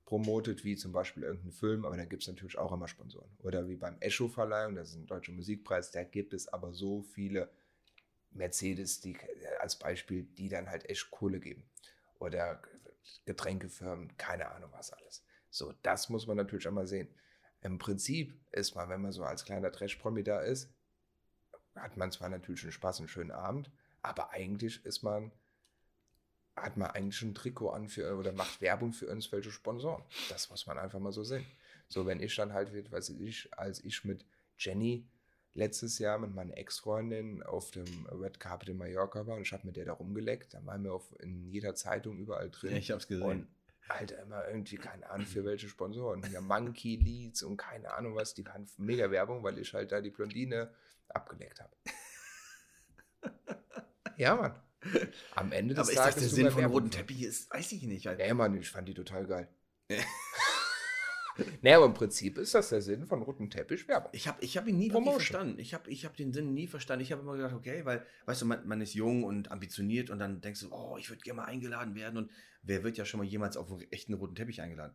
promotet, 0.06 0.64
wie 0.64 0.78
zum 0.78 0.94
Beispiel 0.94 1.24
irgendein 1.24 1.52
Film, 1.52 1.84
aber 1.84 1.98
da 1.98 2.06
gibt 2.06 2.22
es 2.22 2.30
natürlich 2.30 2.58
auch 2.58 2.72
immer 2.72 2.88
Sponsoren. 2.88 3.30
Oder 3.40 3.68
wie 3.68 3.76
beim 3.76 3.98
Echo-Verleihung, 4.00 4.76
das 4.76 4.92
ist 4.92 4.96
ein 4.96 5.06
deutscher 5.06 5.34
Musikpreis, 5.34 5.92
da 5.92 6.06
gibt 6.06 6.34
es 6.34 6.48
aber 6.48 6.72
so 6.72 7.02
viele 7.02 7.50
Mercedes, 8.32 9.02
die 9.02 9.16
äh, 9.16 9.48
als 9.60 9.78
Beispiel, 9.78 10.24
die 10.24 10.48
dann 10.48 10.70
halt 10.70 10.90
echt 10.90 11.12
Kohle 11.12 11.42
geben. 11.42 11.64
Oder 12.20 12.62
Getränkefirmen, 13.26 14.16
keine 14.16 14.50
Ahnung 14.52 14.70
was 14.72 14.94
alles. 14.94 15.26
So, 15.54 15.72
das 15.84 16.10
muss 16.10 16.26
man 16.26 16.36
natürlich 16.36 16.68
einmal 16.68 16.88
sehen. 16.88 17.08
Im 17.62 17.78
Prinzip 17.78 18.34
ist 18.52 18.74
man, 18.76 18.90
wenn 18.90 19.02
man 19.02 19.12
so 19.12 19.24
als 19.24 19.46
kleiner 19.46 19.72
Trash-Promi 19.72 20.24
da 20.24 20.42
ist, 20.42 20.74
hat 21.76 21.96
man 21.96 22.12
zwar 22.12 22.30
natürlich 22.30 22.64
einen 22.64 22.72
Spaß, 22.72 23.00
einen 23.00 23.08
schönen 23.08 23.30
Abend, 23.30 23.72
aber 24.02 24.32
eigentlich 24.32 24.84
ist 24.84 25.04
man 25.04 25.32
hat 26.56 26.78
man 26.78 26.92
eigentlich 26.92 27.22
ein 27.24 27.34
Trikot 27.34 27.70
an 27.70 27.88
für 27.88 28.16
oder 28.16 28.32
macht 28.32 28.62
Werbung 28.62 28.94
für 28.94 29.06
irgendwelche 29.06 29.52
Sponsoren. 29.52 30.04
Das 30.30 30.52
muss 30.52 30.68
man 30.68 30.78
einfach 30.78 31.00
mal 31.00 31.12
so 31.12 31.24
sehen. 31.24 31.46
So, 31.88 32.06
wenn 32.06 32.22
ich 32.22 32.36
dann 32.36 32.54
halt, 32.54 32.92
weiß 32.92 33.10
ich, 33.10 33.52
als 33.58 33.84
ich 33.84 34.04
mit 34.04 34.24
Jenny 34.58 35.08
letztes 35.56 35.98
Jahr 35.98 36.20
mit 36.20 36.34
meiner 36.34 36.56
Ex-Freundin 36.56 37.42
auf 37.42 37.72
dem 37.72 38.06
Red 38.08 38.40
Carpet 38.40 38.70
in 38.70 38.78
Mallorca 38.78 39.26
war 39.26 39.36
und 39.36 39.42
ich 39.42 39.52
habe 39.52 39.66
mit 39.66 39.78
der 39.78 39.86
da 39.86 39.94
rumgeleckt, 39.94 40.54
dann 40.54 40.66
waren 40.68 40.84
wir 40.84 40.94
auf, 40.94 41.12
in 41.20 41.44
jeder 41.48 41.74
Zeitung 41.74 42.18
überall 42.18 42.52
drin. 42.52 42.72
Ja, 42.72 42.78
ich 42.78 42.92
hab's 42.92 43.08
gesehen. 43.08 43.26
Und 43.26 43.48
Alter, 43.90 44.22
immer 44.22 44.48
irgendwie, 44.48 44.78
keine 44.78 45.10
Ahnung, 45.10 45.28
für 45.28 45.44
welche 45.46 45.68
Sponsoren. 45.68 46.24
Ja, 46.32 46.42
Monkey 46.42 46.96
Leads 46.96 47.44
und 47.44 47.58
keine 47.58 47.94
Ahnung 47.94 48.16
was, 48.16 48.34
die 48.34 48.46
waren 48.46 48.68
mega 48.78 49.12
Werbung, 49.12 49.44
weil 49.44 49.58
ich 49.60 49.74
halt 49.74 49.92
da 49.92 50.02
die 50.02 50.10
Blondine 50.10 50.74
abgeleckt 51.10 51.60
habe. 51.60 51.76
ja, 54.18 54.36
Mann. 54.36 54.56
Am 55.36 55.52
Ende 55.52 55.76
des 55.76 55.84
aber 55.84 55.92
ist 55.92 55.98
das 55.98 56.16
Tages 56.16 56.24
der 56.24 56.30
Sinn 56.30 56.52
von 56.52 56.66
roten 56.66 56.92
Teppich? 56.92 57.24
Ist, 57.24 57.52
weiß 57.52 57.72
ich 57.74 57.84
nicht. 57.84 58.08
Halt. 58.08 58.20
Ja, 58.20 58.34
Mann, 58.34 58.56
ich 58.58 58.70
fand 58.70 58.88
die 58.88 58.94
total 58.94 59.26
geil. 59.26 59.48
naja, 61.62 61.78
aber 61.78 61.86
im 61.88 61.94
Prinzip 61.94 62.38
ist 62.38 62.54
das 62.54 62.70
der 62.70 62.82
Sinn 62.82 63.06
von 63.06 63.22
roten 63.22 63.50
Teppich 63.50 63.88
Werbung. 63.88 64.10
Ich 64.14 64.28
habe 64.28 64.44
ich 64.44 64.58
hab 64.58 64.68
ihn 64.68 64.78
nie 64.78 64.90
Promotion. 64.90 65.16
verstanden. 65.20 65.60
Ich 65.60 65.74
habe 65.74 65.90
ich 65.90 66.06
hab 66.06 66.16
den 66.16 66.34
Sinn 66.34 66.54
nie 66.54 66.68
verstanden. 66.68 67.04
Ich 67.04 67.12
habe 67.12 67.22
immer 67.22 67.36
gedacht, 67.36 67.54
okay, 67.54 67.86
weil, 67.86 68.06
weißt 68.26 68.42
du, 68.42 68.46
man, 68.46 68.68
man 68.68 68.82
ist 68.82 68.94
jung 68.94 69.24
und 69.24 69.52
ambitioniert 69.52 70.10
und 70.10 70.20
dann 70.20 70.42
denkst 70.42 70.62
du, 70.62 70.72
oh, 70.72 70.98
ich 70.98 71.10
würde 71.10 71.22
gerne 71.22 71.38
mal 71.42 71.46
eingeladen 71.46 71.96
werden. 71.96 72.18
Und 72.18 72.32
wer 72.62 72.84
wird 72.84 72.98
ja 72.98 73.06
schon 73.06 73.20
mal 73.20 73.26
jemals 73.26 73.58
auf 73.58 73.72
einen 73.72 73.82
echten 73.92 74.14
roten 74.14 74.36
Teppich 74.36 74.62
eingeladen? 74.62 74.94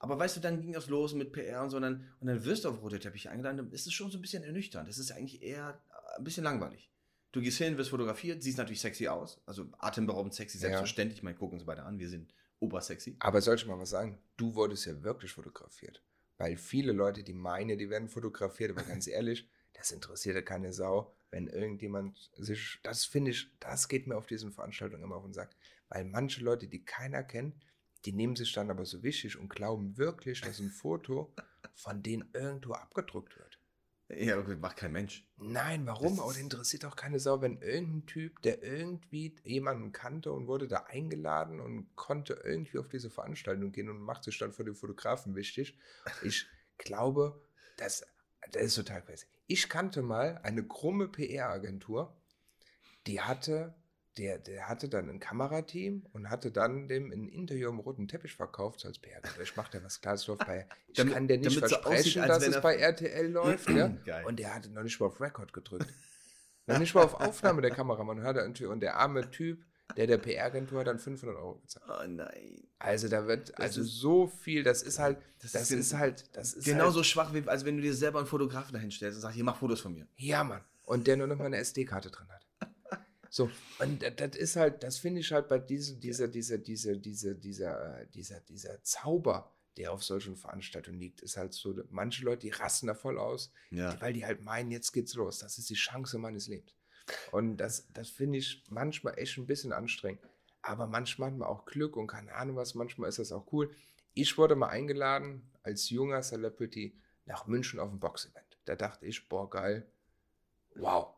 Aber 0.00 0.18
weißt 0.18 0.36
du, 0.36 0.40
dann 0.40 0.60
ging 0.60 0.72
das 0.72 0.88
los 0.88 1.12
mit 1.14 1.32
PR 1.32 1.62
und 1.62 1.70
so, 1.70 1.76
und 1.76 1.82
dann, 1.82 2.06
und 2.20 2.28
dann 2.28 2.44
wirst 2.44 2.64
du 2.64 2.68
auf 2.68 2.80
rote 2.82 3.00
Teppiche 3.00 3.30
eingeladen, 3.30 3.56
dann 3.56 3.72
ist 3.72 3.84
es 3.86 3.92
schon 3.92 4.10
so 4.12 4.18
ein 4.18 4.22
bisschen 4.22 4.44
ernüchternd. 4.44 4.88
Das 4.88 4.96
ist 4.98 5.10
eigentlich 5.10 5.42
eher 5.42 5.82
ein 6.16 6.22
bisschen 6.22 6.44
langweilig. 6.44 6.88
Du 7.32 7.40
gehst 7.40 7.58
hin, 7.58 7.76
wirst 7.76 7.90
fotografiert, 7.90 8.42
siehst 8.42 8.58
natürlich 8.58 8.80
sexy 8.80 9.08
aus, 9.08 9.42
also 9.44 9.66
atemberaubend 9.78 10.34
sexy, 10.34 10.56
Ja. 10.58 10.60
selbstverständlich. 10.62 11.18
Ich 11.18 11.22
meine, 11.24 11.36
gucken 11.36 11.58
uns 11.58 11.66
beide 11.66 11.82
an, 11.82 11.98
wir 11.98 12.08
sind 12.08 12.32
obersexy. 12.60 13.16
Aber 13.20 13.40
soll 13.40 13.56
ich 13.56 13.66
mal 13.66 13.78
was 13.78 13.90
sagen? 13.90 14.18
Du 14.36 14.54
wurdest 14.54 14.86
ja 14.86 15.02
wirklich 15.02 15.32
fotografiert. 15.32 16.02
Weil 16.36 16.56
viele 16.56 16.92
Leute, 16.92 17.24
die 17.24 17.32
meinen, 17.32 17.78
die 17.78 17.90
werden 17.90 18.08
fotografiert, 18.08 18.70
aber 18.70 18.82
ganz 18.82 19.06
ehrlich, 19.06 19.48
das 19.72 19.90
interessiert 19.90 20.36
ja 20.36 20.42
keine 20.42 20.72
Sau, 20.72 21.14
wenn 21.30 21.48
irgendjemand 21.48 22.30
sich, 22.36 22.78
das 22.82 23.04
finde 23.04 23.32
ich, 23.32 23.50
das 23.60 23.88
geht 23.88 24.06
mir 24.06 24.16
auf 24.16 24.26
diesen 24.26 24.52
Veranstaltungen 24.52 25.02
immer 25.02 25.16
auf 25.16 25.24
den 25.24 25.34
Sack. 25.34 25.54
Weil 25.88 26.04
manche 26.04 26.42
Leute, 26.42 26.68
die 26.68 26.84
keiner 26.84 27.22
kennt, 27.22 27.54
die 28.04 28.12
nehmen 28.12 28.36
sich 28.36 28.52
dann 28.52 28.70
aber 28.70 28.84
so 28.84 29.02
wichtig 29.02 29.38
und 29.38 29.48
glauben 29.48 29.96
wirklich, 29.96 30.40
dass 30.40 30.60
ein 30.60 30.70
Foto 30.70 31.32
von 31.74 32.02
denen 32.02 32.30
irgendwo 32.32 32.74
abgedruckt 32.74 33.36
wird. 33.36 33.57
Ja, 34.10 34.42
macht 34.42 34.78
kein 34.78 34.92
Mensch. 34.92 35.26
Nein, 35.36 35.86
warum? 35.86 36.18
Aber 36.18 36.34
interessiert 36.36 36.86
auch 36.86 36.96
keine 36.96 37.20
Sau, 37.20 37.42
wenn 37.42 37.60
irgendein 37.60 38.06
Typ, 38.06 38.40
der 38.40 38.62
irgendwie 38.62 39.36
jemanden 39.44 39.92
kannte 39.92 40.32
und 40.32 40.46
wurde 40.46 40.66
da 40.66 40.84
eingeladen 40.84 41.60
und 41.60 41.94
konnte 41.94 42.40
irgendwie 42.42 42.78
auf 42.78 42.88
diese 42.88 43.10
Veranstaltung 43.10 43.70
gehen 43.70 43.90
und 43.90 44.00
macht 44.00 44.24
sich 44.24 44.38
dann 44.38 44.52
vor 44.52 44.64
den 44.64 44.74
Fotografen 44.74 45.36
wichtig. 45.36 45.78
Ich 46.22 46.46
glaube, 46.78 47.42
das, 47.76 48.06
das 48.50 48.62
ist 48.62 48.76
total 48.76 49.02
crazy. 49.02 49.26
Ich 49.46 49.68
kannte 49.68 50.00
mal 50.00 50.38
eine 50.42 50.66
krumme 50.66 51.08
PR-Agentur, 51.08 52.16
die 53.06 53.20
hatte, 53.20 53.74
der, 54.18 54.38
der 54.38 54.68
hatte 54.68 54.88
dann 54.88 55.08
ein 55.08 55.20
Kamerateam 55.20 56.04
und 56.12 56.28
hatte 56.30 56.50
dann 56.50 56.88
dem 56.88 57.10
ein 57.12 57.28
Interview 57.28 57.68
am 57.68 57.78
roten 57.78 58.08
Teppich 58.08 58.34
verkauft, 58.34 58.80
so 58.80 58.88
als 58.88 58.98
PR-Agentur. 58.98 59.42
Ich 59.42 59.56
mache 59.56 59.70
da 59.78 59.84
was 59.84 60.00
läuft 60.00 60.36
bei, 60.36 60.66
ich 60.88 60.96
Damit- 60.96 61.14
kann 61.14 61.28
dir 61.28 61.38
nicht 61.38 61.52
so 61.52 61.60
versprechen, 61.60 61.98
aussieht, 61.98 62.18
als 62.18 62.28
dass 62.38 62.48
es 62.48 62.54
er- 62.56 62.60
bei 62.60 62.76
RTL 62.76 63.26
läuft, 63.32 63.68
ja. 63.70 63.92
Und 64.26 64.38
der 64.38 64.54
hatte 64.54 64.70
noch 64.70 64.82
nicht 64.82 64.98
mal 65.00 65.06
auf 65.06 65.20
Record 65.20 65.52
gedrückt. 65.52 65.86
noch 66.66 66.78
nicht 66.78 66.94
mal 66.94 67.02
auf 67.04 67.14
Aufnahme 67.14 67.62
der 67.62 67.70
Kameramann. 67.70 68.20
Hört 68.20 68.36
er 68.36 68.42
irgendwie, 68.42 68.66
und 68.66 68.80
der 68.80 68.96
arme 68.96 69.30
Typ, 69.30 69.64
der 69.96 70.06
der 70.06 70.18
PR-Agentur 70.18 70.80
hat 70.80 70.86
dann 70.88 70.98
500 70.98 71.36
Euro 71.38 71.54
gezahlt. 71.60 71.84
Oh 71.88 72.06
nein. 72.06 72.62
Also 72.78 73.08
da 73.08 73.26
wird, 73.26 73.56
also 73.58 73.80
ist- 73.80 73.96
so 73.96 74.26
viel, 74.26 74.62
das 74.62 74.82
ist 74.82 74.98
halt, 74.98 75.16
Das 75.40 75.52
das, 75.52 75.70
ist 75.70 75.78
ist, 75.78 75.94
halt, 75.94 76.24
das 76.36 76.52
ist 76.52 76.64
Genauso 76.66 76.96
halt, 76.96 77.06
schwach, 77.06 77.32
wie, 77.32 77.48
als 77.48 77.64
wenn 77.64 77.76
du 77.76 77.82
dir 77.82 77.94
selber 77.94 78.18
einen 78.18 78.28
Fotografen 78.28 78.72
dahin 78.74 78.90
stellst 78.90 79.16
und 79.16 79.22
sagst, 79.22 79.36
hier, 79.36 79.44
mach 79.44 79.56
Fotos 79.56 79.80
von 79.80 79.94
mir. 79.94 80.06
ja 80.16 80.44
Mann. 80.44 80.60
Und 80.84 81.06
der 81.06 81.16
nur 81.18 81.26
noch 81.26 81.36
mal 81.36 81.44
eine 81.46 81.58
SD-Karte 81.58 82.10
drin 82.10 82.26
hat. 82.30 82.46
So, 83.30 83.50
und 83.78 84.02
das- 84.20 84.36
ist 84.36 84.56
halt, 84.56 84.82
das 84.82 84.98
finde 84.98 85.20
ich 85.20 85.30
halt 85.32 85.48
bei 85.48 85.58
diesem, 85.58 86.00
dieser, 86.00 86.28
dieser, 86.28 86.58
dieser, 86.58 86.96
dieser, 86.96 87.34
dieser, 87.34 88.00
äh, 88.00 88.06
dieser, 88.08 88.40
dieser 88.40 88.82
Zauber, 88.82 89.52
der 89.76 89.92
auf 89.92 90.02
solchen 90.02 90.34
Veranstaltungen 90.36 90.98
liegt, 90.98 91.20
ist 91.20 91.36
halt 91.36 91.52
so, 91.54 91.74
manche 91.90 92.24
Leute, 92.24 92.40
die 92.40 92.50
rasten 92.50 92.86
da 92.88 92.94
voll 92.94 93.18
aus, 93.18 93.52
Ja. 93.70 94.00
weil 94.00 94.12
die 94.12 94.24
halt 94.26 94.42
meinen, 94.42 94.70
jetzt 94.70 94.92
geht's 94.92 95.14
los. 95.14 95.38
Das 95.38 95.58
ist 95.58 95.70
die 95.70 95.74
Chance 95.74 96.18
meines 96.18 96.48
Lebens. 96.48 96.74
Und 97.32 97.56
das, 97.58 97.86
das 97.92 98.08
finde 98.08 98.38
ich 98.38 98.64
manchmal 98.70 99.18
echt 99.18 99.38
ein 99.38 99.46
bisschen 99.46 99.72
anstrengend. 99.72 100.20
Aber 100.62 100.86
manchmal 100.86 101.30
hat 101.30 101.38
man 101.38 101.48
auch 101.48 101.64
Glück 101.64 101.96
und 101.96 102.06
keine 102.08 102.34
Ahnung 102.34 102.56
was, 102.56 102.74
manchmal 102.74 103.08
ist 103.08 103.18
das 103.18 103.30
auch 103.32 103.52
cool. 103.52 103.70
Ich 104.14 104.36
wurde 104.36 104.56
mal 104.56 104.68
eingeladen 104.68 105.48
als 105.62 105.88
junger 105.90 106.20
Celebrity 106.22 106.98
nach 107.24 107.46
München 107.46 107.78
auf 107.78 107.90
ein 107.90 108.00
Boxevent. 108.00 108.58
Da 108.64 108.74
dachte 108.74 109.06
ich, 109.06 109.28
boah, 109.28 109.48
geil. 109.48 109.86
Wow. 110.74 111.14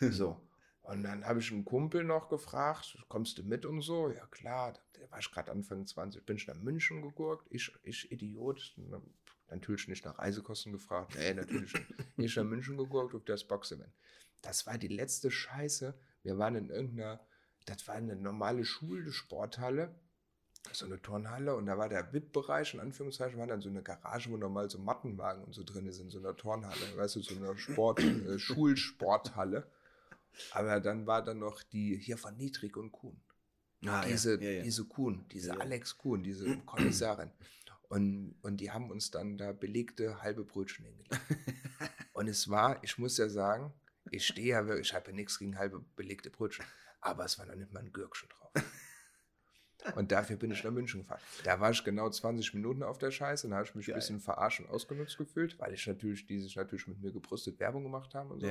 So. 0.00 0.40
Und 0.84 1.02
dann 1.02 1.24
habe 1.24 1.40
ich 1.40 1.50
einen 1.50 1.64
Kumpel 1.64 2.04
noch 2.04 2.28
gefragt, 2.28 2.98
kommst 3.08 3.38
du 3.38 3.42
mit 3.42 3.64
und 3.64 3.80
so? 3.80 4.10
Ja, 4.10 4.26
klar. 4.26 4.74
Der 4.96 5.10
war 5.10 5.18
ich 5.18 5.30
gerade 5.30 5.50
Anfang 5.50 5.86
20, 5.86 6.26
bin 6.26 6.36
ich 6.36 6.46
nach 6.46 6.56
München 6.56 7.00
gegurkt. 7.00 7.46
Ich, 7.50 7.72
ich 7.82 8.12
Idiot. 8.12 8.76
Natürlich 9.48 9.88
nicht 9.88 10.04
nach 10.04 10.18
Reisekosten 10.18 10.72
gefragt. 10.72 11.14
Nee, 11.16 11.32
natürlich 11.32 11.72
nicht. 11.72 11.94
Ich 12.18 12.36
nach 12.36 12.44
München 12.44 12.76
gegurkt 12.76 13.14
auf 13.14 13.24
das 13.24 13.44
Boxevent. 13.44 13.94
Das 14.42 14.66
war 14.66 14.76
die 14.76 14.88
letzte 14.88 15.30
Scheiße. 15.30 15.98
Wir 16.22 16.36
waren 16.36 16.54
in 16.54 16.68
irgendeiner, 16.68 17.18
das 17.64 17.88
war 17.88 17.94
eine 17.94 18.14
normale 18.14 18.66
Schulsporthalle, 18.66 19.94
so 20.72 20.84
eine 20.84 21.00
Turnhalle 21.00 21.54
und 21.56 21.64
da 21.64 21.78
war 21.78 21.88
der 21.88 22.12
VIP-Bereich, 22.12 22.74
in 22.74 22.80
Anführungszeichen, 22.80 23.38
war 23.38 23.46
dann 23.46 23.62
so 23.62 23.70
eine 23.70 23.82
Garage, 23.82 24.30
wo 24.30 24.36
normal 24.36 24.68
so 24.68 24.78
Mattenwagen 24.78 25.44
und 25.44 25.54
so 25.54 25.64
drin 25.64 25.90
sind, 25.92 26.10
so 26.10 26.18
eine 26.18 26.36
Turnhalle, 26.36 26.96
weißt 26.96 27.16
du, 27.16 27.22
so 27.22 27.36
eine 27.36 27.56
Sport, 27.56 28.00
äh, 28.00 28.38
Schulsporthalle. 28.38 29.66
Aber 30.52 30.80
dann 30.80 31.06
war 31.06 31.22
dann 31.22 31.38
noch 31.38 31.62
die 31.62 31.96
hier 31.96 32.18
von 32.18 32.36
Niedrig 32.36 32.76
und 32.76 32.92
Kuhn. 32.92 33.20
Ah, 33.86 34.04
diese, 34.04 34.36
ja, 34.36 34.40
ja, 34.40 34.50
ja. 34.58 34.62
diese 34.62 34.84
Kuhn, 34.84 35.26
diese. 35.30 35.60
Alex 35.60 35.96
Kuhn, 35.98 36.22
diese 36.22 36.56
Kommissarin. 36.66 37.30
Und, 37.88 38.34
und 38.42 38.56
die 38.58 38.70
haben 38.70 38.90
uns 38.90 39.10
dann 39.10 39.36
da 39.36 39.52
belegte 39.52 40.22
halbe 40.22 40.44
Brötchen 40.44 40.86
hingelegt. 40.86 41.20
und 42.12 42.28
es 42.28 42.48
war, 42.48 42.82
ich 42.82 42.98
muss 42.98 43.18
ja 43.18 43.28
sagen, 43.28 43.72
ich 44.10 44.26
stehe 44.26 44.48
ja 44.48 44.66
wirklich, 44.66 44.88
ich 44.88 44.94
habe 44.94 45.10
ja 45.10 45.16
nichts 45.16 45.38
gegen 45.38 45.58
halbe 45.58 45.84
belegte 45.96 46.30
Brötchen, 46.30 46.64
aber 47.00 47.24
es 47.24 47.38
war 47.38 47.46
noch 47.46 47.54
nicht 47.54 47.72
mal 47.72 47.80
ein 47.80 47.92
Gürkchen 47.92 48.28
drauf. 48.28 48.52
Und 49.96 50.12
dafür 50.12 50.36
bin 50.36 50.50
ich 50.50 50.64
nach 50.64 50.70
München 50.70 51.02
gefahren. 51.02 51.20
Da 51.44 51.60
war 51.60 51.70
ich 51.70 51.84
genau 51.84 52.08
20 52.08 52.54
Minuten 52.54 52.82
auf 52.82 52.96
der 52.96 53.10
Scheiße 53.10 53.46
und 53.46 53.50
da 53.50 53.56
habe 53.58 53.68
ich 53.68 53.74
mich 53.74 53.86
Geil. 53.86 53.94
ein 53.94 53.98
bisschen 53.98 54.18
verarscht 54.18 54.60
und 54.60 54.70
ausgenutzt 54.70 55.18
gefühlt, 55.18 55.58
weil 55.58 55.74
ich 55.74 55.86
natürlich, 55.86 56.26
die 56.26 56.40
sich 56.40 56.56
natürlich 56.56 56.88
mit 56.88 57.02
mir 57.02 57.12
gebrüstet 57.12 57.60
Werbung 57.60 57.82
gemacht 57.82 58.14
haben 58.14 58.30
und 58.30 58.40
so. 58.40 58.46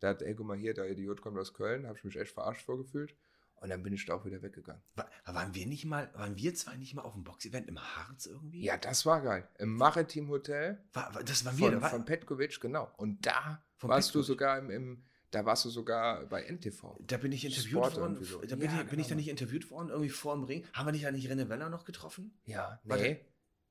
Da 0.00 0.08
hat, 0.08 0.22
ey, 0.22 0.34
guck 0.34 0.46
mal 0.46 0.56
hier, 0.56 0.74
der 0.74 0.90
Idiot 0.90 1.20
kommt 1.22 1.38
aus 1.38 1.54
Köln, 1.54 1.86
habe 1.86 1.96
ich 1.98 2.04
mich 2.04 2.16
echt 2.16 2.32
verarscht 2.32 2.62
vorgefühlt. 2.62 3.14
Und 3.58 3.70
dann 3.70 3.82
bin 3.82 3.94
ich 3.94 4.04
da 4.04 4.12
auch 4.14 4.26
wieder 4.26 4.42
weggegangen. 4.42 4.82
Wa- 4.96 5.08
Waren 5.24 5.54
wir 5.54 5.66
nicht 5.66 5.86
mal, 5.86 6.10
waren 6.14 6.36
wir 6.36 6.54
zwei 6.54 6.76
nicht 6.76 6.94
mal 6.94 7.00
auf 7.02 7.14
dem 7.14 7.24
Boxevent 7.24 7.66
im 7.68 7.80
Harz 7.80 8.26
irgendwie? 8.26 8.62
Ja, 8.62 8.76
das 8.76 9.06
war 9.06 9.22
geil. 9.22 9.48
Im 9.58 9.74
Maritim 9.74 10.28
Hotel 10.28 10.84
War, 10.92 11.14
war, 11.14 11.24
das 11.24 11.42
waren 11.46 11.56
wir. 11.56 11.70
von, 11.72 11.80
war, 11.80 11.88
von 11.90 12.04
Petkovic, 12.04 12.60
genau. 12.60 12.92
Und 12.98 13.24
da 13.24 13.64
warst 13.80 14.10
du 14.14 14.18
Petkovic. 14.18 14.26
sogar 14.26 14.58
im, 14.58 14.70
im, 14.70 15.04
da 15.30 15.46
warst 15.46 15.64
du 15.64 15.70
sogar 15.70 16.26
bei 16.26 16.42
NTV. 16.42 16.98
da 17.06 17.16
bin 17.16 17.32
ich 17.32 17.46
interviewt 17.46 17.70
Sport 17.70 17.96
worden. 17.96 18.22
so. 18.22 18.42
Da 18.42 18.56
bin, 18.56 18.70
Ja, 18.70 18.82
ich, 18.82 18.88
bin 18.90 18.98
ich 19.00 19.06
da 19.06 19.14
genau. 19.14 19.16
nicht 19.20 19.28
interviewt 19.30 19.70
worden, 19.70 19.88
irgendwie 19.88 20.10
vor 20.10 20.34
dem 20.34 20.44
Ring. 20.44 20.66
Haben 20.74 20.86
wir 20.88 20.92
nicht 20.92 21.06
eigentlich 21.06 21.30
René 21.30 21.48
Weller 21.48 21.70
noch 21.70 21.86
getroffen? 21.86 22.38
Ja, 22.44 22.78
Warte. 22.84 23.20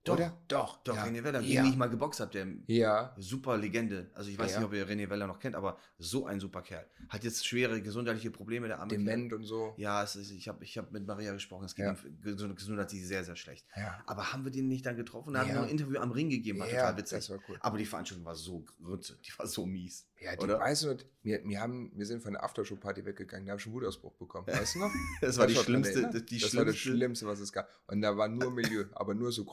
Doch, 0.06 0.14
Oder? 0.18 0.38
Doch, 0.48 0.78
Doch, 0.84 0.96
ja. 0.96 1.04
René 1.04 1.24
Weller, 1.24 1.42
Ja. 1.42 1.64
den 1.64 1.72
ich 1.72 1.76
mal 1.78 1.88
geboxt 1.90 2.20
habe, 2.20 2.32
der 2.32 2.48
Ja, 2.68 3.16
super 3.18 3.58
Legende. 3.58 4.12
Also 4.14 4.30
ich 4.30 4.38
weiß 4.38 4.52
Ja. 4.54 4.60
nicht, 4.60 4.68
ob 4.68 4.74
ihr 4.74 4.88
René 4.88 5.10
Weller 5.10 5.26
noch 5.26 5.40
kennt, 5.40 5.56
aber 5.56 5.78
so 5.98 6.28
ein 6.28 6.40
super 6.40 6.62
Kerl. 6.62 6.86
Hat 7.10 7.24
jetzt 7.24 7.46
schwere 7.46 7.82
gesundheitliche 7.82 8.30
Probleme, 8.30 8.68
der 8.68 8.80
arme 8.80 8.90
Kerl. 8.90 9.04
dement 9.04 9.34
und 9.34 9.44
so. 9.46 9.74
Ja, 9.78 10.04
ist, 10.04 10.16
ich 10.16 10.48
habe 10.48 10.64
ich 10.64 10.78
hab 10.78 10.92
mit 10.92 11.08
Maria 11.08 11.34
gesprochen, 11.34 11.66
es 11.66 11.74
geht 11.74 11.86
Ja. 11.86 11.94
ihm 11.94 12.22
gesund- 12.22 12.56
gesundheitlich 12.56 13.06
sehr, 13.06 13.24
sehr 13.24 13.36
schlecht. 13.36 13.66
Ja, 13.76 14.04
Aber 14.06 14.32
haben 14.32 14.44
wir 14.46 14.52
den 14.52 14.68
nicht 14.68 14.86
dann 14.86 14.96
getroffen? 14.96 15.34
Da 15.34 15.40
haben 15.40 15.48
wir 15.48 15.56
Ja. 15.56 15.62
noch 15.62 15.68
ein 15.68 15.72
Interview 15.72 15.98
am 16.00 16.12
Ring 16.12 16.30
gegeben, 16.30 16.60
war 16.60 16.68
ja 16.70 16.82
total 16.82 16.98
witzig. 16.98 17.18
das 17.18 17.30
war 17.32 17.40
cool. 17.50 17.58
Aber 17.62 17.78
die 17.80 17.86
Veranstaltung 17.86 18.26
war 18.26 18.36
so 18.36 18.64
grütze, 18.84 19.18
die 19.26 19.32
war 19.40 19.48
so 19.48 19.66
mies. 19.66 20.08
Ja, 20.22 20.36
die 20.36 20.44
Oder? 20.44 20.60
weißt 20.60 20.84
du, 20.84 20.98
wir, 21.24 21.44
wir, 21.44 21.60
haben, 21.60 21.92
wir 21.94 22.06
sind 22.06 22.22
von 22.24 22.34
der 22.34 22.44
Aftershow-Party 22.44 23.06
weggegangen, 23.06 23.46
da 23.48 23.52
habe 23.52 23.60
ich 23.60 23.66
einen 23.68 23.76
Wutausbruch 23.76 24.14
bekommen. 24.16 24.48
Weißt 24.48 24.76
du 24.76 24.80
noch? 24.80 24.92
Das 25.22 25.38
war 25.38 25.46
die 25.48 25.56
schlimmste, 25.56 26.04
erinnern? 26.04 26.26
die 26.26 26.40
das 26.40 26.56
war 26.56 26.64
das 26.66 26.76
schlimmste. 26.78 26.98
Schlimmste, 27.00 27.28
was 27.28 27.40
es 27.40 27.52
gab. 27.52 27.68
Und 27.88 28.02
da 28.02 28.16
war 28.16 28.28
nur 28.30 28.50
Milieu, 28.52 28.86
aber 28.94 29.14
nur 29.14 29.32
so 29.32 29.44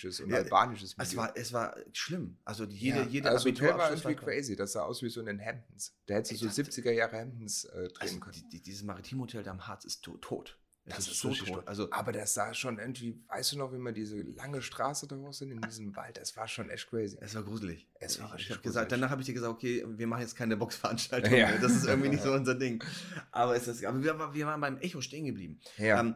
kroatisches 0.00 0.20
und 0.20 0.30
Ja, 0.30 0.36
albanisches 0.38 0.96
Milieu. 0.96 1.08
Es 1.10 1.16
war, 1.16 1.36
es 1.36 1.52
war 1.52 1.76
schlimm. 1.92 2.38
Also 2.44 2.64
jede, 2.64 3.00
ja, 3.00 3.06
jede 3.06 3.30
also 3.30 3.48
Hotel 3.48 3.76
war 3.76 3.90
irgendwie 3.90 4.14
crazy. 4.14 4.56
Das 4.56 4.72
sah 4.72 4.82
aus 4.82 5.02
wie 5.02 5.08
so 5.08 5.20
in 5.20 5.26
den 5.26 5.40
Hamptons. 5.44 5.94
Da 6.06 6.14
hättest 6.14 6.32
du 6.32 6.36
so 6.36 6.62
dachte- 6.62 6.62
70er 6.82 6.90
Jahre 6.92 7.18
Hamptons 7.20 7.64
äh, 7.64 7.88
drehen 7.88 7.90
Also 8.00 8.20
können. 8.20 8.32
die, 8.34 8.48
die, 8.48 8.62
dieses 8.62 8.82
Maritimhotel 8.82 9.42
da 9.42 9.50
am 9.50 9.66
Harz 9.66 9.84
ist 9.84 10.02
to 10.02 10.16
tot. 10.18 10.56
Es 10.86 10.96
Das 10.96 11.04
ist, 11.06 11.12
ist 11.12 11.20
so 11.20 11.34
tot. 11.34 11.48
tot. 11.48 11.68
Also 11.68 11.88
Aber 11.92 12.10
das 12.10 12.32
sah 12.34 12.54
schon 12.54 12.78
irgendwie, 12.78 13.22
weißt 13.28 13.52
du 13.52 13.58
noch, 13.58 13.72
wie 13.72 13.78
wir 13.78 13.92
diese 13.92 14.22
lange 14.22 14.62
Straße 14.62 15.06
da 15.06 15.14
hoch 15.16 15.32
sind 15.34 15.50
in 15.52 15.60
diesem 15.60 15.94
Wald? 15.94 16.16
Das 16.16 16.36
war 16.36 16.48
schon 16.48 16.70
echt 16.70 16.88
crazy. 16.88 17.18
es 17.20 17.34
war 17.34 17.42
gruselig. 17.42 17.86
Es 18.00 18.18
war 18.20 18.34
ich 18.34 18.46
ich 18.46 18.50
habe 18.50 18.62
gesagt, 18.62 18.90
danach 18.90 19.10
habe 19.10 19.20
ich 19.20 19.26
dir 19.26 19.34
gesagt, 19.34 19.52
okay, 19.52 19.84
wir 19.86 20.06
machen 20.06 20.22
jetzt 20.22 20.34
keine 20.36 20.56
Boxveranstaltung 20.56 21.32
Ja. 21.36 21.48
mehr. 21.48 21.58
Das 21.58 21.72
ist 21.72 21.84
irgendwie 21.86 22.08
nicht 22.08 22.22
so 22.24 22.32
unser 22.32 22.54
Ding. 22.54 22.82
Aber 23.30 23.54
es 23.54 23.68
ist, 23.68 23.84
aber 23.84 24.02
wir, 24.02 24.34
wir 24.34 24.46
waren 24.46 24.60
beim 24.60 24.78
Echo 24.78 25.00
stehen 25.02 25.26
geblieben. 25.26 25.60
Ja, 25.76 26.00
Ähm, 26.00 26.14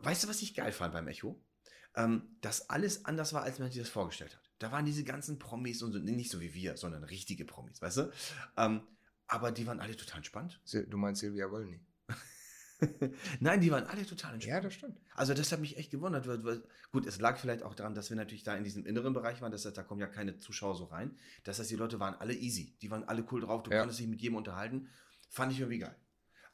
weißt 0.00 0.24
du, 0.24 0.28
was 0.28 0.42
ich 0.42 0.54
geil 0.54 0.72
fand 0.72 0.92
beim 0.92 1.08
Echo? 1.08 1.40
Ähm, 1.96 2.36
dass 2.42 2.68
alles 2.68 3.04
anders 3.06 3.32
war, 3.32 3.42
als 3.42 3.58
man 3.58 3.70
sich 3.70 3.80
das 3.80 3.88
vorgestellt 3.88 4.36
hat. 4.36 4.50
Da 4.58 4.70
waren 4.70 4.84
diese 4.84 5.02
ganzen 5.04 5.38
Promis 5.38 5.82
und 5.82 5.92
so, 5.92 5.98
nicht 5.98 6.30
so 6.30 6.40
wie 6.40 6.52
wir, 6.54 6.76
sondern 6.76 7.04
richtige 7.04 7.44
Promis, 7.44 7.80
weißt 7.82 7.96
du? 7.98 8.12
Ähm, 8.56 8.82
aber 9.26 9.50
die 9.50 9.66
waren 9.66 9.80
alle 9.80 9.96
total 9.96 10.18
entspannt. 10.18 10.60
Du 10.88 10.96
meinst 10.98 11.20
Silvia 11.20 11.50
Wollny. 11.50 11.80
Nein, 13.40 13.60
die 13.62 13.70
waren 13.70 13.84
alle 13.86 14.04
total 14.04 14.34
entspannt. 14.34 14.54
Ja, 14.54 14.60
das 14.60 14.74
stimmt. 14.74 14.98
Also 15.14 15.32
das 15.32 15.50
hat 15.50 15.60
mich 15.60 15.78
echt 15.78 15.90
gewundert. 15.90 16.26
weil- 16.26 16.44
weil- 16.44 16.62
Gut, 16.92 17.06
es 17.06 17.18
lag 17.18 17.38
vielleicht 17.38 17.62
auch 17.62 17.74
daran, 17.74 17.94
dass 17.94 18.10
wir 18.10 18.16
natürlich 18.16 18.44
da 18.44 18.54
in 18.54 18.64
diesem 18.64 18.84
inneren 18.86 19.12
Bereich 19.14 19.40
waren, 19.40 19.50
das 19.52 19.64
heißt, 19.64 19.76
da 19.76 19.82
kommen 19.82 20.00
ja 20.00 20.06
keine 20.06 20.36
Zuschauer 20.36 20.76
so 20.76 20.84
rein. 20.84 21.16
Das 21.44 21.58
heißt, 21.58 21.70
die 21.70 21.76
Leute 21.76 21.98
waren 22.00 22.14
alle 22.14 22.34
easy. 22.34 22.76
Die 22.82 22.90
waren 22.90 23.04
alle 23.04 23.26
cool 23.32 23.40
drauf, 23.40 23.62
du 23.62 23.70
Ja. 23.70 23.80
konntest 23.80 24.00
dich 24.00 24.06
mit 24.06 24.20
jedem 24.20 24.36
unterhalten. 24.36 24.88
Fand 25.30 25.52
ich 25.52 25.60
irgendwie 25.60 25.78
geil. 25.78 25.96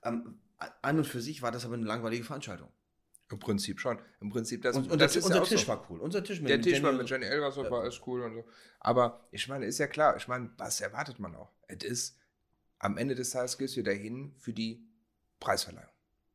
Ähm, 0.04 0.40
an 0.58 0.98
und 0.98 1.06
für 1.06 1.20
sich 1.20 1.42
war 1.42 1.50
das 1.50 1.64
aber 1.64 1.74
eine 1.74 1.84
langweilige 1.86 2.24
Veranstaltung. 2.24 2.72
Im 3.32 3.38
Prinzip 3.38 3.80
schon. 3.80 3.98
Im 4.20 4.30
Prinzip, 4.30 4.62
das, 4.62 4.76
und 4.76 4.90
und 4.90 5.00
das 5.00 5.16
ist 5.16 5.24
unser 5.24 5.36
ja 5.36 5.42
auch 5.42 5.48
Tisch 5.48 5.62
so. 5.62 5.68
war 5.68 5.86
cool. 5.90 6.00
Unser 6.00 6.22
Tisch 6.22 6.40
mit 6.40 6.50
Der 6.50 6.60
Tisch 6.60 6.82
war 6.82 6.92
mit 6.92 7.08
Jenny 7.08 7.24
Elvershoff, 7.24 7.64
Ja. 7.64 7.70
war 7.70 7.80
alles 7.82 8.00
cool 8.06 8.22
und 8.22 8.34
so. 8.34 8.44
Aber 8.80 9.26
ich 9.30 9.48
meine, 9.48 9.66
ist 9.66 9.78
ja 9.78 9.86
klar, 9.86 10.16
ich 10.16 10.28
meine, 10.28 10.50
was 10.58 10.80
erwartet 10.80 11.18
man 11.18 11.34
auch? 11.34 11.50
Es 11.68 11.82
ist, 11.84 12.18
am 12.78 12.98
Ende 12.98 13.14
des 13.14 13.30
Tages 13.30 13.58
gehst 13.58 13.76
du 13.76 13.82
dahin 13.82 14.32
für 14.38 14.52
die 14.52 14.84
Preisverleihung, 15.40 15.90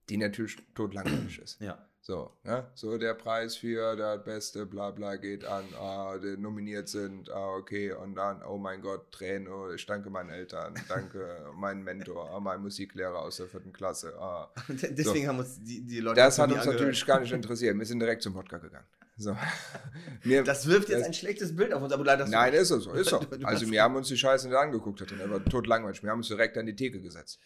die 0.10 0.18
natürlich 0.18 0.58
totlangweilig 0.76 1.40
ist. 1.40 1.62
Ja. 1.62 1.87
So, 2.02 2.32
ne? 2.44 2.66
so 2.74 2.98
der 2.98 3.16
Preis 3.16 3.58
für 3.58 3.96
das 3.98 4.24
Beste, 4.24 4.66
bla 4.66 4.92
bla 4.92 5.18
geht 5.18 5.44
an, 5.44 5.66
ah, 5.78 6.18
die 6.18 6.38
nominiert 6.38 6.88
sind, 6.88 7.30
ah, 7.30 7.56
okay, 7.56 7.92
und 7.92 8.16
dann, 8.16 8.42
oh 8.44 8.58
mein 8.58 8.82
Gott, 8.82 9.12
Tränen, 9.12 9.50
oh, 9.50 9.72
ich 9.72 9.86
danke 9.86 10.10
meinen 10.10 10.30
Eltern, 10.30 10.74
danke 10.88 11.52
meinem 11.56 11.84
Mentor, 11.84 12.30
ah, 12.32 12.40
mein 12.40 12.62
Musiklehrer 12.62 13.20
aus 13.20 13.38
der 13.38 13.48
vierten 13.48 13.74
Klasse, 13.74 14.14
ah. 14.20 14.50
Deswegen 14.70 15.28
haben 15.28 15.40
uns 15.40 15.62
die, 15.62 15.82
die 15.82 16.00
Leute 16.00 16.22
Das 16.22 16.40
hat 16.40 16.50
uns 16.50 16.60
angehört. 16.60 16.76
natürlich 16.80 17.06
gar 17.06 17.20
nicht 17.20 17.34
interessiert, 17.34 17.78
wir 17.78 17.86
sind 17.86 18.00
direkt 18.00 18.22
zum 18.24 18.36
Wodka 18.36 18.58
gegangen. 18.58 18.88
So. 19.18 19.36
Mir, 20.24 20.44
Das 20.44 20.68
wirft 20.68 20.90
jetzt 20.90 21.00
Das- 21.00 21.08
ein 21.08 21.14
schlechtes 21.14 21.56
Bild 21.56 21.74
auf 21.74 21.82
uns, 21.82 21.92
aber 21.92 22.06
leider 22.06 22.28
Nein, 22.28 22.54
ist 22.54 22.68
so, 22.70 22.78
ist 22.94 23.10
so. 23.10 23.20
Also 23.44 23.70
wir 23.70 23.82
haben 23.82 23.96
uns 23.96 24.08
die 24.08 24.18
Scheiße 24.18 24.48
nicht 24.48 24.58
angeguckt, 24.58 25.02
hat 25.02 25.30
war 25.30 25.44
tot 25.44 25.66
langweilig. 25.68 26.04
Wir 26.04 26.12
haben 26.12 26.20
uns 26.20 26.28
direkt 26.28 26.58
an 26.58 26.68
die 26.68 26.76
Theke 26.76 27.02
gesetzt. 27.02 27.40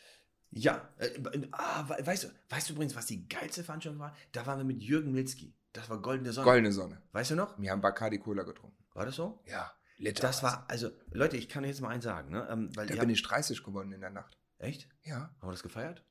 Ja, 0.51 0.89
äh, 0.97 1.09
ah, 1.51 1.87
we- 1.87 2.05
weißt 2.05 2.25
du, 2.25 2.27
weißt 2.49 2.69
du 2.69 2.73
übrigens, 2.73 2.95
was 2.95 3.05
die 3.05 3.27
geilste 3.27 3.63
Veranstaltung 3.63 3.99
war? 4.01 4.15
Da 4.33 4.45
waren 4.45 4.57
wir 4.59 4.65
mit 4.65 4.81
Jürgen 4.83 5.11
Milzki. 5.13 5.55
Das 5.73 5.89
war 5.89 6.01
Goldene 6.01 6.33
Sonne. 6.33 6.45
Goldene 6.45 6.71
Sonne. 6.73 7.01
Weißt 7.13 7.31
du 7.31 7.35
noch? 7.35 7.57
Wir 7.57 7.71
haben 7.71 7.79
Bacardi 7.81 8.19
Cola 8.19 8.43
getrunken. 8.43 8.83
War 8.93 9.05
das 9.05 9.15
so? 9.15 9.41
Ja, 9.45 9.71
Liter. 9.97 10.21
Das 10.21 10.43
war, 10.43 10.65
also, 10.69 10.91
Leute, 11.11 11.37
ich 11.37 11.47
kann 11.47 11.63
euch 11.63 11.69
jetzt 11.69 11.79
mal 11.81 11.89
eins 11.89 12.03
sagen, 12.03 12.31
ne? 12.31 12.45
Ähm, 12.51 12.69
weil 12.75 12.87
Da 12.87 12.95
bin 12.95 13.09
ich 13.09 13.21
30 13.23 13.63
geworden 13.63 13.93
in 13.93 14.01
der 14.01 14.09
Nacht. 14.09 14.37
Echt? 14.57 14.89
Ja. 15.03 15.33
Haben 15.39 15.47
wir 15.47 15.51
das 15.51 15.63
gefeiert? 15.63 16.03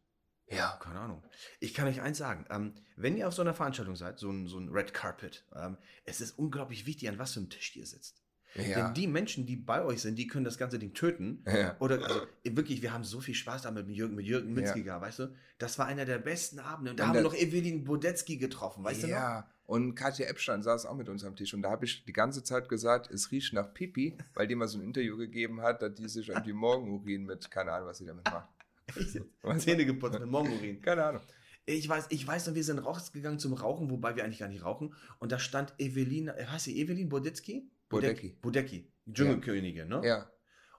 Ja. 0.46 0.78
Keine 0.82 0.98
Ahnung. 1.00 1.22
Ich 1.60 1.74
kann 1.74 1.86
euch 1.86 2.00
eins 2.00 2.16
sagen. 2.18 2.46
Ähm, 2.50 2.74
wenn 2.96 3.16
ihr 3.16 3.28
auf 3.28 3.34
so 3.34 3.42
einer 3.42 3.54
Veranstaltung 3.54 3.94
seid, 3.94 4.18
so 4.18 4.30
ein, 4.30 4.48
so 4.48 4.58
ein 4.58 4.68
Red 4.70 4.94
Carpet, 4.94 5.46
ähm, 5.54 5.76
es 6.04 6.20
ist 6.22 6.38
unglaublich 6.38 6.86
wichtig, 6.86 7.08
an 7.08 7.18
was 7.18 7.34
für 7.34 7.40
einem 7.40 7.50
Tisch 7.50 7.76
ihr 7.76 7.86
sitzt. 7.86 8.19
Ja. 8.54 8.86
Denn 8.86 8.94
die 8.94 9.06
Menschen, 9.06 9.46
die 9.46 9.56
bei 9.56 9.84
euch 9.84 10.02
sind, 10.02 10.18
die 10.18 10.26
können 10.26 10.44
das 10.44 10.58
ganze 10.58 10.78
Ding 10.78 10.92
töten. 10.92 11.44
ja. 11.46 11.76
Oder, 11.78 12.02
also 12.02 12.20
wirklich, 12.44 12.82
wir 12.82 12.92
haben 12.92 13.04
so 13.04 13.20
viel 13.20 13.34
Spaß 13.34 13.62
damit 13.62 13.86
mit 13.86 13.96
Jürgen, 13.96 14.16
mit 14.16 14.26
Jürgen 14.26 14.52
Milzki 14.52 14.82
gehabt, 14.82 15.04
weißt 15.04 15.18
du? 15.20 15.34
Das 15.58 15.78
war 15.78 15.86
einer 15.86 16.04
der 16.04 16.18
besten 16.18 16.58
Abende. 16.58 16.90
Und 16.90 16.98
da 16.98 17.04
Und 17.04 17.08
haben 17.10 17.14
wir 17.16 17.22
noch 17.22 17.34
Evelyn 17.34 17.84
Bodetzky 17.84 18.38
getroffen, 18.38 18.82
weißt 18.84 19.04
du 19.04 19.06
noch? 19.06 19.14
ja. 19.14 19.50
Und 19.66 19.94
Katja 19.94 20.26
Epstein 20.26 20.64
saß 20.64 20.84
auch 20.86 20.96
mit 20.96 21.08
uns 21.08 21.22
am 21.22 21.36
Tisch. 21.36 21.54
Und 21.54 21.62
da 21.62 21.70
habe 21.70 21.84
ich 21.84 22.04
die 22.04 22.12
ganze 22.12 22.42
Zeit 22.42 22.68
gesagt, 22.68 23.08
es 23.08 23.30
riecht 23.30 23.52
nach 23.52 23.72
Pipi, 23.72 24.18
weil 24.34 24.48
die 24.48 24.56
mal 24.56 24.66
so 24.66 24.78
ein 24.78 24.82
Interview 24.82 25.16
gegeben 25.16 25.60
hat, 25.62 25.80
dass 25.80 25.94
die 25.94 26.08
sich 26.08 26.28
irgendwie 26.28 26.52
Morgenurin 26.52 27.24
mit, 27.24 27.48
keine 27.52 27.70
Ahnung, 27.70 27.86
was 27.86 27.98
sie 27.98 28.06
damit 28.06 28.24
macht. 28.24 28.48
Zähne 29.58 29.86
geputzt 29.86 30.18
mit 30.18 30.28
Morgenurin. 30.28 30.80
Keine 30.80 31.04
Ahnung. 31.04 31.22
Ich 31.66 31.88
weiß, 31.88 32.06
ich 32.08 32.26
weiß 32.26 32.48
noch, 32.48 32.54
wir 32.56 32.64
sind 32.64 32.80
rausgegangen 32.80 33.38
zum 33.38 33.52
Rauchen, 33.52 33.90
wobei 33.90 34.16
wir 34.16 34.24
eigentlich 34.24 34.40
gar 34.40 34.48
nicht 34.48 34.64
rauchen. 34.64 34.92
Und 35.20 35.30
da 35.30 35.38
stand 35.38 35.72
Evelyn, 35.78 36.28
äh, 36.28 36.46
heißt 36.46 36.64
sie 36.64 36.80
Evelyn 36.80 37.08
Bodetzky? 37.08 37.70
Bodecki. 37.90 38.30
Bodecki. 38.40 38.90
Dschungelkönigin, 39.12 39.88
ne? 39.88 40.00
Ja. 40.04 40.30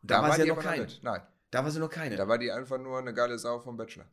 Und 0.02 0.10
da, 0.10 0.22
war 0.24 0.34
sie 0.34 0.42
ja 0.48 0.56
noch 0.56 0.64
keine. 0.64 0.88
Nein, 1.04 1.22
Da 1.52 1.64
war 1.64 1.70
sie 1.70 1.80
noch 1.80 1.90
keine. 1.90 2.16
da 2.16 2.28
war 2.28 2.38
die 2.40 2.52
einfach 2.52 2.80
nur 2.80 2.98
eine 2.98 3.14
geile 3.14 3.38
Sau 3.38 3.60
vom 3.60 3.78
Bachelor. 3.78 4.06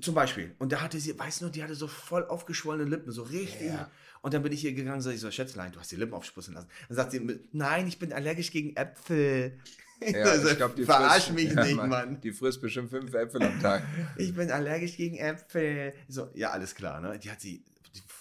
Zum 0.00 0.14
Beispiel. 0.14 0.54
Und 0.58 0.70
da 0.72 0.82
hatte 0.82 1.00
sie, 1.00 1.18
weißt 1.18 1.40
du 1.42 1.48
die 1.48 1.62
hatte 1.62 1.74
so 1.74 1.88
voll 1.88 2.24
aufgeschwollene 2.26 2.88
Lippen, 2.88 3.10
so 3.10 3.22
richtig. 3.22 3.68
Ja. 3.68 3.90
Und 4.22 4.32
dann 4.34 4.42
bin 4.42 4.52
ich 4.52 4.60
hier 4.60 4.72
gegangen 4.72 4.96
und 4.96 5.02
sag 5.02 5.12
ich 5.14 5.20
so, 5.20 5.30
Schätzlein, 5.30 5.72
du 5.72 5.80
hast 5.80 5.90
die 5.90 5.96
Lippen 5.96 6.14
aufspritzen 6.14 6.54
lassen. 6.54 6.68
Dann 6.88 6.96
sagt 6.96 7.10
sie, 7.12 7.40
nein, 7.52 7.86
ich 7.88 7.98
bin 7.98 8.12
allergisch 8.12 8.50
gegen 8.52 8.76
Äpfel. 8.76 9.58
Ja, 10.00 10.38
so, 10.40 10.48
ich 10.48 10.56
glaub, 10.56 10.76
die 10.76 10.84
Verarsch 10.84 11.24
frisst- 11.24 11.34
mich 11.34 11.52
ja, 11.54 11.64
nicht, 11.64 11.76
Mann. 11.76 12.20
Die 12.20 12.32
frisst 12.32 12.60
bestimmt 12.60 12.90
fünf 12.90 13.12
Äpfel 13.14 13.42
am 13.42 13.60
Tag. 13.60 13.82
Ich 14.16 14.34
bin 14.34 14.50
allergisch 14.50 14.96
gegen 14.96 15.16
Äpfel. 15.16 15.92
So, 16.08 16.30
ja, 16.34 16.50
alles 16.50 16.74
klar, 16.74 17.00
ne? 17.00 17.18
Die 17.18 17.30
hat 17.30 17.40
sie, 17.40 17.64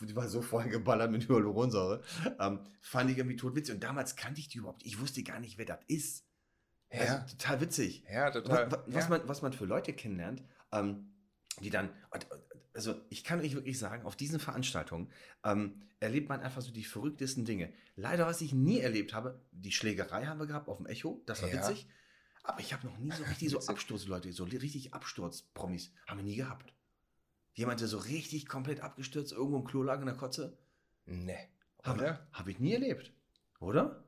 die, 0.06 0.16
war 0.16 0.28
so 0.30 0.42
voll 0.42 0.70
geballert 0.70 1.12
mit 1.12 1.28
Hyaluronsäure. 1.30 2.02
Ähm, 2.40 2.60
fand 2.82 3.10
ich 3.12 3.18
irgendwie 3.18 3.36
totwitzig. 3.38 3.76
Und 3.76 3.84
damals 3.84 4.16
kannte 4.16 4.40
ich 4.40 4.48
die 4.50 4.60
überhaupt. 4.60 4.86
Ich 4.86 5.00
wusste 5.00 5.24
gar 5.24 5.40
nicht, 5.40 5.58
wer 5.58 5.66
das 5.66 5.80
ist. 5.88 6.26
Also, 6.90 7.06
Ja, 7.06 7.20
total 7.22 7.62
witzig. 7.62 8.04
ja 8.12 8.26
Was, 8.28 8.34
total. 8.34 8.72
was, 8.72 8.80
was, 8.88 9.04
ja. 9.06 9.10
man, 9.10 9.28
was 9.28 9.42
man 9.42 9.54
für 9.54 9.66
Leute 9.66 9.94
kennenlernt, 9.94 10.44
ähm, 10.72 11.12
die 11.62 11.70
dann, 11.70 11.90
also 12.74 12.96
ich 13.10 13.24
kann 13.24 13.40
euch 13.42 13.54
wirklich 13.56 13.78
sagen, 13.80 14.06
auf 14.06 14.16
diesen 14.16 14.40
Veranstaltungen 14.40 15.10
ähm, 15.44 15.82
erlebt 16.00 16.30
man 16.30 16.42
einfach 16.42 16.62
so 16.62 16.72
die 16.72 16.84
verrücktesten 16.84 17.46
Dinge. 17.46 17.72
Leider, 17.96 18.26
was 18.26 18.42
ich 18.42 18.54
nie 18.54 18.80
erlebt 18.80 19.14
habe, 19.14 19.40
die 19.52 19.72
Schlägerei 19.72 20.26
haben 20.26 20.40
wir 20.40 20.48
gehabt 20.48 20.68
auf 20.68 20.78
dem 20.78 20.86
Echo, 20.88 21.22
das 21.26 21.42
war 21.42 21.50
Ja. 21.50 21.58
witzig. 21.68 21.88
Aber 22.46 22.60
ich 22.60 22.74
habe 22.74 22.86
noch 22.86 22.98
nie 22.98 23.12
so 23.12 23.24
richtig 23.24 23.50
so. 23.52 23.60
Absturzleute, 23.68 24.34
so 24.34 24.44
richtig 24.44 24.94
Absturzpromis, 24.94 25.94
haben 26.08 26.18
wir 26.18 26.26
nie 26.26 26.36
gehabt. 26.36 26.74
Jemand, 27.54 27.80
der 27.82 27.88
so 27.88 27.98
richtig 28.00 28.48
komplett 28.48 28.82
abgestürzt, 28.82 29.32
irgendwo 29.32 29.58
im 29.58 29.64
Klo 29.66 29.84
lag 29.84 30.00
in 30.00 30.06
der 30.08 30.16
Kotze, 30.16 30.58
Nee. 31.06 31.38
habe 31.84 32.20
hab 32.32 32.48
ich 32.48 32.60
nie 32.60 32.74
erlebt. 32.74 33.12
Oder? 33.60 34.04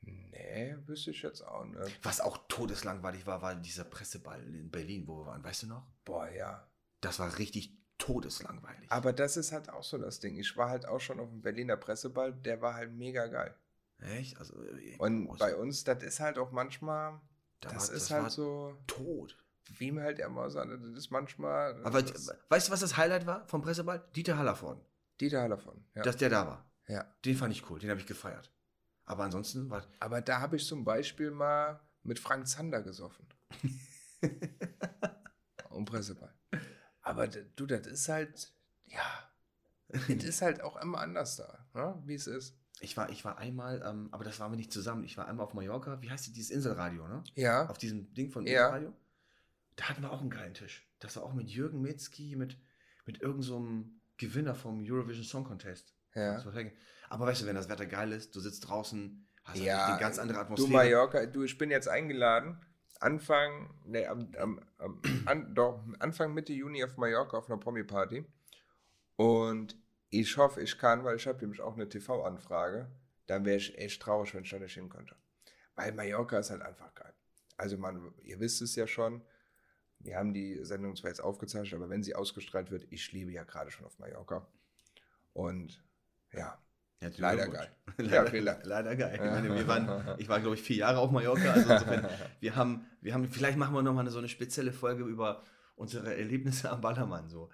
Nee, 0.00 0.76
wüsste 0.86 1.10
ich 1.10 1.22
jetzt 1.22 1.42
auch 1.42 1.64
nicht. 1.64 1.98
Was 2.04 2.20
auch 2.20 2.38
todeslangweilig 2.48 3.26
war, 3.26 3.42
war 3.42 3.54
dieser 3.54 3.84
Presseball 3.84 4.42
in 4.42 4.70
Berlin, 4.70 5.06
wo 5.06 5.18
wir 5.18 5.26
waren, 5.26 5.42
weißt 5.44 5.64
du 5.64 5.66
noch? 5.68 5.86
Boah, 6.04 6.28
ja. 6.28 6.66
Das 7.00 7.18
war 7.18 7.38
richtig 7.38 7.76
todeslangweilig. 7.98 8.90
Aber 8.90 9.12
das 9.12 9.36
ist 9.36 9.52
halt 9.52 9.68
auch 9.70 9.82
so 9.82 9.98
das 9.98 10.20
Ding. 10.20 10.36
Ich 10.36 10.56
war 10.56 10.68
halt 10.70 10.86
auch 10.86 11.00
schon 11.00 11.18
auf 11.20 11.28
dem 11.28 11.42
Berliner 11.42 11.76
Presseball, 11.76 12.32
der 12.32 12.60
war 12.62 12.74
halt 12.74 12.92
mega 12.92 13.26
geil. 13.26 13.54
Echt? 14.00 14.38
Also, 14.38 14.62
äh, 14.64 14.96
Und 14.98 15.36
bei 15.38 15.56
uns, 15.56 15.82
das 15.84 16.02
ist 16.04 16.20
halt 16.20 16.38
auch 16.38 16.52
manchmal, 16.52 17.20
Da 17.60 17.70
das 17.70 17.88
war- 17.88 17.96
ist 17.96 18.10
das 18.10 18.22
halt 18.22 18.30
so, 18.32 18.76
tot. 18.86 19.36
Wie 19.76 19.92
mir 19.92 20.02
halt 20.02 20.18
immer 20.18 20.50
sagt, 20.50 20.70
das 20.70 20.90
ist 20.90 21.10
manchmal. 21.10 21.84
Aber 21.84 22.02
das, 22.02 22.32
weißt 22.48 22.68
du, 22.68 22.72
was 22.72 22.80
das 22.80 22.96
Highlight 22.96 23.26
war 23.26 23.46
vom 23.46 23.62
Presseball? 23.62 24.04
Dieter 24.14 24.38
Hallervorden. 24.38 24.82
Dieter 25.20 25.42
Hallervorden, 25.42 25.84
ja. 25.94 26.02
dass 26.02 26.16
der 26.16 26.30
da 26.30 26.46
war. 26.46 26.70
ja. 26.86 27.04
Den 27.24 27.36
fand 27.36 27.52
ich 27.52 27.68
cool, 27.70 27.78
den 27.78 27.90
habe 27.90 28.00
ich 28.00 28.06
gefeiert. 28.06 28.52
Aber 29.04 29.24
ansonsten 29.24 29.70
war. 29.70 29.84
Aber 30.00 30.20
da 30.20 30.40
habe 30.40 30.56
ich 30.56 30.66
zum 30.66 30.84
Beispiel 30.84 31.30
mal 31.30 31.80
mit 32.02 32.18
Frank 32.18 32.46
Zander 32.46 32.82
gesoffen. 32.82 33.26
um 35.70 35.84
Presseball. 35.84 36.34
Aber 37.02 37.26
du, 37.26 37.66
das 37.66 37.86
ist 37.86 38.08
halt, 38.08 38.52
ja, 38.86 39.30
es 39.88 40.08
ist 40.08 40.42
halt 40.42 40.60
auch 40.60 40.76
immer 40.76 40.98
anders 40.98 41.36
da, 41.36 41.66
ne? 41.72 42.02
wie 42.04 42.14
es 42.14 42.26
ist. 42.26 42.54
Ich 42.80 42.96
war, 42.96 43.10
ich 43.10 43.24
war 43.24 43.38
einmal, 43.38 43.82
ähm, 43.84 44.08
aber 44.12 44.24
das 44.24 44.38
waren 44.38 44.52
wir 44.52 44.56
nicht 44.56 44.72
zusammen. 44.72 45.04
Ich 45.04 45.16
war 45.16 45.26
einmal 45.26 45.46
auf 45.46 45.54
Mallorca. 45.54 46.00
Wie 46.00 46.10
heißt 46.10 46.26
die, 46.26 46.32
dieses 46.32 46.50
Inselradio, 46.50 47.08
ne? 47.08 47.24
Ja, 47.34 47.66
Auf 47.68 47.78
diesem 47.78 48.12
Ding 48.14 48.30
von 48.30 48.46
Ja. 48.46 48.78
Da 49.78 49.88
hatten 49.88 50.02
wir 50.02 50.10
auch 50.10 50.20
einen 50.20 50.30
geilen 50.30 50.54
Tisch. 50.54 50.90
Das 50.98 51.14
war 51.16 51.22
auch 51.22 51.32
mit 51.32 51.48
Jürgen 51.48 51.80
Mitzki, 51.80 52.34
mit, 52.34 52.58
mit 53.06 53.22
irgendeinem 53.22 53.42
so 53.42 53.84
Gewinner 54.16 54.54
vom 54.56 54.82
Eurovision 54.84 55.24
Song 55.24 55.44
Contest. 55.44 55.94
ja. 56.14 56.42
Aber 57.08 57.26
weißt 57.26 57.42
du, 57.42 57.46
wenn 57.46 57.54
das 57.54 57.68
Wetter 57.68 57.86
geil 57.86 58.12
ist, 58.12 58.34
du 58.34 58.40
sitzt 58.40 58.68
draußen, 58.68 59.26
hast 59.44 59.60
Ja, 59.60 59.86
eine 59.86 60.00
ganz 60.00 60.18
andere 60.18 60.38
Du 60.38 60.42
Atmosphäre. 60.42 60.72
Mallorca, 60.72 61.26
du, 61.26 61.44
ich 61.44 61.56
bin 61.56 61.70
jetzt 61.70 61.88
eingeladen. 61.88 62.60
Anfang, 63.00 63.72
nee, 63.84 64.04
am, 64.04 64.32
am, 64.36 64.60
am, 64.78 65.00
an, 65.26 65.54
doch, 65.54 65.86
Anfang 66.00 66.34
Mitte 66.34 66.52
Juni 66.52 66.82
auf 66.82 66.96
Mallorca 66.96 67.38
auf 67.38 67.48
einer 67.48 67.60
Promi-Party. 67.60 68.26
Und 69.14 69.76
ich 70.10 70.36
hoffe, 70.36 70.60
ich 70.60 70.76
kann, 70.76 71.04
weil 71.04 71.16
ich 71.16 71.26
habe 71.28 71.38
nämlich 71.38 71.60
auch 71.60 71.74
eine 71.74 71.88
TV-Anfrage. 71.88 72.90
Dann 73.26 73.44
wäre 73.44 73.58
ich 73.58 73.78
echt 73.78 74.02
traurig, 74.02 74.34
wenn 74.34 74.42
ich 74.42 74.50
da 74.50 74.58
nicht 74.58 74.74
hin 74.74 74.88
könnte. 74.88 75.14
Weil 75.76 75.92
Mallorca 75.92 76.38
ist 76.38 76.50
halt 76.50 76.62
einfach 76.62 76.92
geil. 76.94 77.14
Also 77.56 77.78
man, 77.78 78.12
ihr 78.24 78.40
wisst 78.40 78.60
es 78.60 78.74
ja 78.74 78.86
schon, 78.88 79.22
wir 80.00 80.16
haben 80.16 80.32
die 80.32 80.64
Sendung 80.64 80.96
zwar 80.96 81.10
jetzt 81.10 81.20
aufgezeichnet, 81.20 81.74
aber 81.74 81.90
wenn 81.90 82.02
sie 82.02 82.14
ausgestrahlt 82.14 82.70
wird, 82.70 82.86
ich 82.90 83.12
liebe 83.12 83.32
ja 83.32 83.44
gerade 83.44 83.70
schon 83.70 83.86
auf 83.86 83.98
Mallorca. 83.98 84.46
Und 85.32 85.82
ja, 86.32 86.58
Herzlichen 87.00 87.22
leider 87.22 87.48
geil. 87.48 87.70
leider, 87.98 88.34
Ja, 88.36 88.58
leider 88.64 88.96
geil. 88.96 89.14
Ich, 89.14 89.20
meine, 89.20 89.54
wir 89.54 89.68
waren, 89.68 90.14
ich 90.18 90.28
war, 90.28 90.40
glaube 90.40 90.56
ich, 90.56 90.62
vier 90.62 90.76
Jahre 90.76 90.98
auf 90.98 91.10
Mallorca. 91.10 91.52
Also 91.52 91.72
insofern, 91.72 92.08
wir 92.40 92.56
haben, 92.56 92.86
wir 93.00 93.14
haben, 93.14 93.28
vielleicht 93.28 93.56
machen 93.56 93.74
wir 93.74 93.82
nochmal 93.82 94.08
so 94.10 94.18
eine 94.18 94.28
spezielle 94.28 94.72
Folge 94.72 95.04
über 95.04 95.44
unsere 95.76 96.16
Erlebnisse 96.16 96.70
am 96.70 96.80
Ballermann. 96.80 97.28
So. 97.28 97.50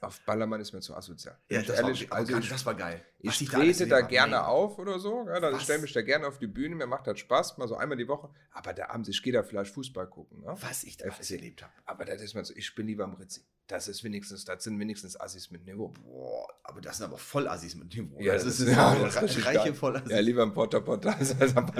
Auf 0.00 0.20
Ballermann 0.22 0.60
ist 0.60 0.72
mir 0.72 0.80
zu 0.80 0.94
asozial. 0.94 1.38
Ja, 1.50 1.60
ich 1.60 1.66
das, 1.66 1.78
ehrlich, 1.78 2.10
war, 2.10 2.18
also 2.18 2.34
also, 2.34 2.44
ich, 2.44 2.50
das 2.50 2.64
war 2.64 2.74
geil. 2.74 3.04
Was 3.22 3.34
Ich 3.34 3.42
ich 3.42 3.48
trete 3.50 3.86
da 3.86 3.96
habe. 3.98 4.08
gerne 4.08 4.32
Nein. 4.36 4.44
auf 4.44 4.78
oder 4.78 4.98
so. 4.98 5.26
Ja, 5.26 5.40
dann 5.40 5.54
Was? 5.54 5.62
stelle 5.64 5.80
mich 5.82 5.92
da 5.92 6.02
gerne 6.02 6.26
auf 6.26 6.38
die 6.38 6.46
Bühne. 6.46 6.74
Mir 6.74 6.86
macht 6.86 7.06
das 7.06 7.18
Spaß, 7.18 7.58
mal 7.58 7.68
so 7.68 7.76
einmal 7.76 7.98
die 7.98 8.08
Woche. 8.08 8.30
Aber 8.50 8.72
da 8.72 8.88
abends, 8.88 9.08
ich 9.08 9.22
gehe 9.22 9.32
da 9.32 9.42
vielleicht 9.42 9.74
Fußball 9.74 10.06
gucken. 10.08 10.40
Ne? 10.40 10.54
Was 10.60 10.84
ich 10.84 10.96
da 10.96 11.10
alles 11.10 11.30
erlebt 11.30 11.62
habe. 11.62 11.72
Aber 11.84 12.04
das 12.04 12.22
ist 12.22 12.34
mal 12.34 12.44
so, 12.44 12.54
ich 12.54 12.74
bin 12.74 12.86
lieber 12.86 13.04
am 13.04 13.14
Ritzi. 13.14 13.44
Das 13.70 13.86
ist 13.86 14.02
wenigstens, 14.02 14.44
das 14.44 14.64
sind 14.64 14.80
wenigstens 14.80 15.18
Assis 15.20 15.50
mit 15.52 15.64
Niveau. 15.64 15.88
Boah, 15.88 16.48
aber 16.64 16.80
das 16.80 16.96
sind 16.96 17.06
aber 17.06 17.18
Vollassis 17.18 17.76
mit 17.76 17.94
dem 17.94 18.10
Ja, 18.18 18.32
das, 18.34 18.44
das 18.44 18.54
ist 18.54 18.60
ist- 18.68 18.76
ja, 18.76 18.94
das 18.96 19.22
ist 19.22 19.46
reiche 19.46 19.58
geil. 19.64 19.74
Vollassis. 19.74 20.10
Ja, 20.10 20.18
lieber 20.18 20.42
am 20.42 20.52
Potter 20.52 20.80
Potter 20.80 21.16
als 21.16 21.34
Ballermann. 21.34 21.72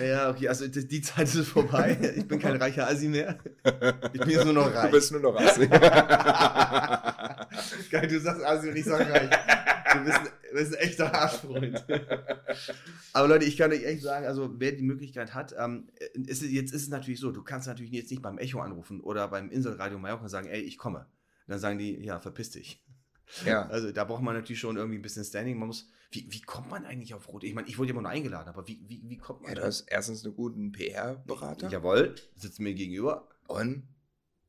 Ja, 0.00 0.30
okay, 0.30 0.46
also 0.48 0.68
die, 0.68 0.86
die 0.86 1.02
Zeit 1.02 1.34
ist 1.34 1.48
vorbei. 1.48 1.98
Ich 2.16 2.28
bin 2.28 2.38
kein 2.38 2.54
reicher 2.56 2.88
Assi 2.88 3.08
mehr. 3.08 3.38
Ich 4.12 4.20
bin 4.20 4.30
jetzt 4.30 4.44
nur 4.44 4.54
noch 4.54 4.72
reich. 4.72 4.86
Du 4.86 4.90
bist 4.92 5.10
nur 5.10 5.20
noch 5.20 5.34
Assi. 5.36 5.66
Geil, 7.90 8.08
du 8.08 8.20
sagst 8.20 8.44
Assi 8.44 8.68
und 8.68 8.76
ich 8.76 8.84
sag 8.84 9.08
reich. 9.10 9.30
Du 9.94 10.04
bist, 10.04 10.18
ein- 10.18 10.28
du 10.50 10.56
bist 10.58 10.76
ein 10.76 10.82
echter 10.82 11.14
Arschfreund. 11.14 11.84
Aber 13.12 13.28
Leute, 13.28 13.44
ich 13.44 13.56
kann 13.56 13.70
euch 13.70 13.84
echt 13.84 14.02
sagen, 14.02 14.26
also 14.26 14.50
wer 14.58 14.72
die 14.72 14.82
Möglichkeit 14.82 15.34
hat, 15.34 15.54
ähm, 15.58 15.88
ist, 16.26 16.42
jetzt 16.42 16.74
ist 16.74 16.82
es 16.82 16.88
natürlich 16.88 17.20
so, 17.20 17.30
du 17.30 17.42
kannst 17.44 17.68
natürlich 17.68 17.92
jetzt 17.92 18.10
nicht 18.10 18.22
beim 18.22 18.38
Echo 18.38 18.60
anrufen 18.60 19.00
oder 19.00 19.28
beim 19.28 19.50
Inselradio 19.50 19.98
Mallorca 19.98 20.28
sagen, 20.28 20.48
ey, 20.48 20.60
ich 20.62 20.78
komme. 20.84 21.06
Dann 21.46 21.58
sagen 21.58 21.78
die, 21.78 21.96
ja, 22.04 22.20
verpiss 22.20 22.50
dich. 22.50 22.84
ja. 23.46 23.66
Also 23.70 23.90
da 23.90 24.04
braucht 24.04 24.22
man 24.22 24.34
natürlich 24.34 24.60
schon 24.60 24.76
irgendwie 24.76 24.98
ein 24.98 25.02
bisschen 25.02 25.24
Standing. 25.24 25.58
Man 25.58 25.68
muss, 25.68 25.88
wie, 26.10 26.26
wie 26.30 26.42
kommt 26.42 26.68
man 26.68 26.84
eigentlich 26.84 27.14
auf 27.14 27.28
Rote? 27.28 27.46
Ich 27.46 27.54
meine, 27.54 27.68
ich 27.68 27.78
wurde 27.78 27.90
immer 27.90 28.02
nur 28.02 28.10
eingeladen, 28.10 28.48
aber 28.48 28.68
wie, 28.68 28.84
wie, 28.86 29.02
wie 29.08 29.16
kommt 29.16 29.42
man 29.42 29.50
ja, 29.50 29.56
du 29.56 29.66
hast 29.66 29.82
erstens 29.88 30.24
einen 30.24 30.36
guten 30.36 30.72
PR-Berater. 30.72 31.70
Jawohl, 31.70 32.14
sitzt 32.36 32.60
mir 32.60 32.74
gegenüber. 32.74 33.28
Und 33.46 33.88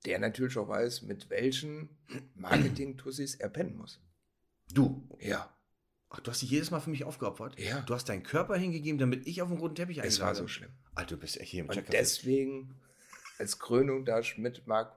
der 0.06 0.20
natürlich 0.20 0.58
auch 0.58 0.68
weiß, 0.68 1.04
mit 1.04 1.30
welchen 1.30 1.90
Marketing-Tussis 2.36 3.36
er 3.36 3.50
pennen 3.50 3.78
muss. 3.78 4.02
Du. 4.74 5.08
Ja. 5.20 5.50
Ach, 6.10 6.20
du 6.20 6.32
hast 6.32 6.42
dich 6.42 6.52
jedes 6.52 6.70
Mal 6.70 6.82
für 6.82 6.90
mich 6.90 7.06
aufgeopfert. 7.06 7.58
Ja. 7.60 7.82
Du 7.82 7.94
hast 7.94 8.10
deinen 8.10 8.24
Körper 8.24 8.58
hingegeben, 8.58 9.00
damit 9.00 9.26
ich 9.26 9.42
auf 9.42 9.50
den 9.50 9.58
roten 9.58 9.76
Teppich 9.76 10.00
Es 10.00 10.20
war 10.20 10.28
eingeladen 10.28 10.36
so 10.36 10.48
schlimm. 10.48 10.72
Alter, 10.96 11.16
du 11.16 11.22
bist 11.22 11.40
echt 11.40 11.52
hier 11.52 11.62
im 11.64 11.70
Und 11.70 11.84
deswegen 11.92 12.76
als 13.38 13.58
Krönung 13.58 14.06
darf 14.06 14.26
ich 14.26 14.38
mit 14.38 14.68
Mark 14.68 14.96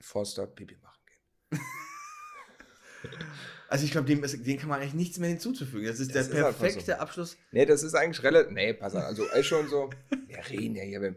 Forster 0.00 0.46
Pipi 0.46 0.76
machen 0.76 1.00
gehen. 1.06 1.60
Also 3.68 3.84
ich 3.84 3.90
glaube, 3.90 4.06
dem, 4.06 4.22
dem 4.22 4.58
kann 4.58 4.68
man 4.70 4.80
eigentlich 4.80 4.94
nichts 4.94 5.18
mehr 5.18 5.28
hinzuzufügen. 5.28 5.86
Das 5.86 6.00
ist 6.00 6.14
Das 6.14 6.30
der 6.30 6.48
ist 6.48 6.58
perfekte 6.58 6.92
so. 6.92 6.98
Abschluss. 6.98 7.36
Nee, 7.52 7.66
das 7.66 7.82
ist 7.82 7.94
eigentlich 7.94 8.22
relativ. 8.22 8.52
Nee, 8.52 8.72
pass 8.72 8.94
auf. 8.94 9.04
Also, 9.04 9.26
ist 9.26 9.46
schon 9.46 9.68
so. 9.68 9.90
Wir 10.26 10.38
reden 10.48 10.74
ja 10.74 10.84
hier. 10.84 11.14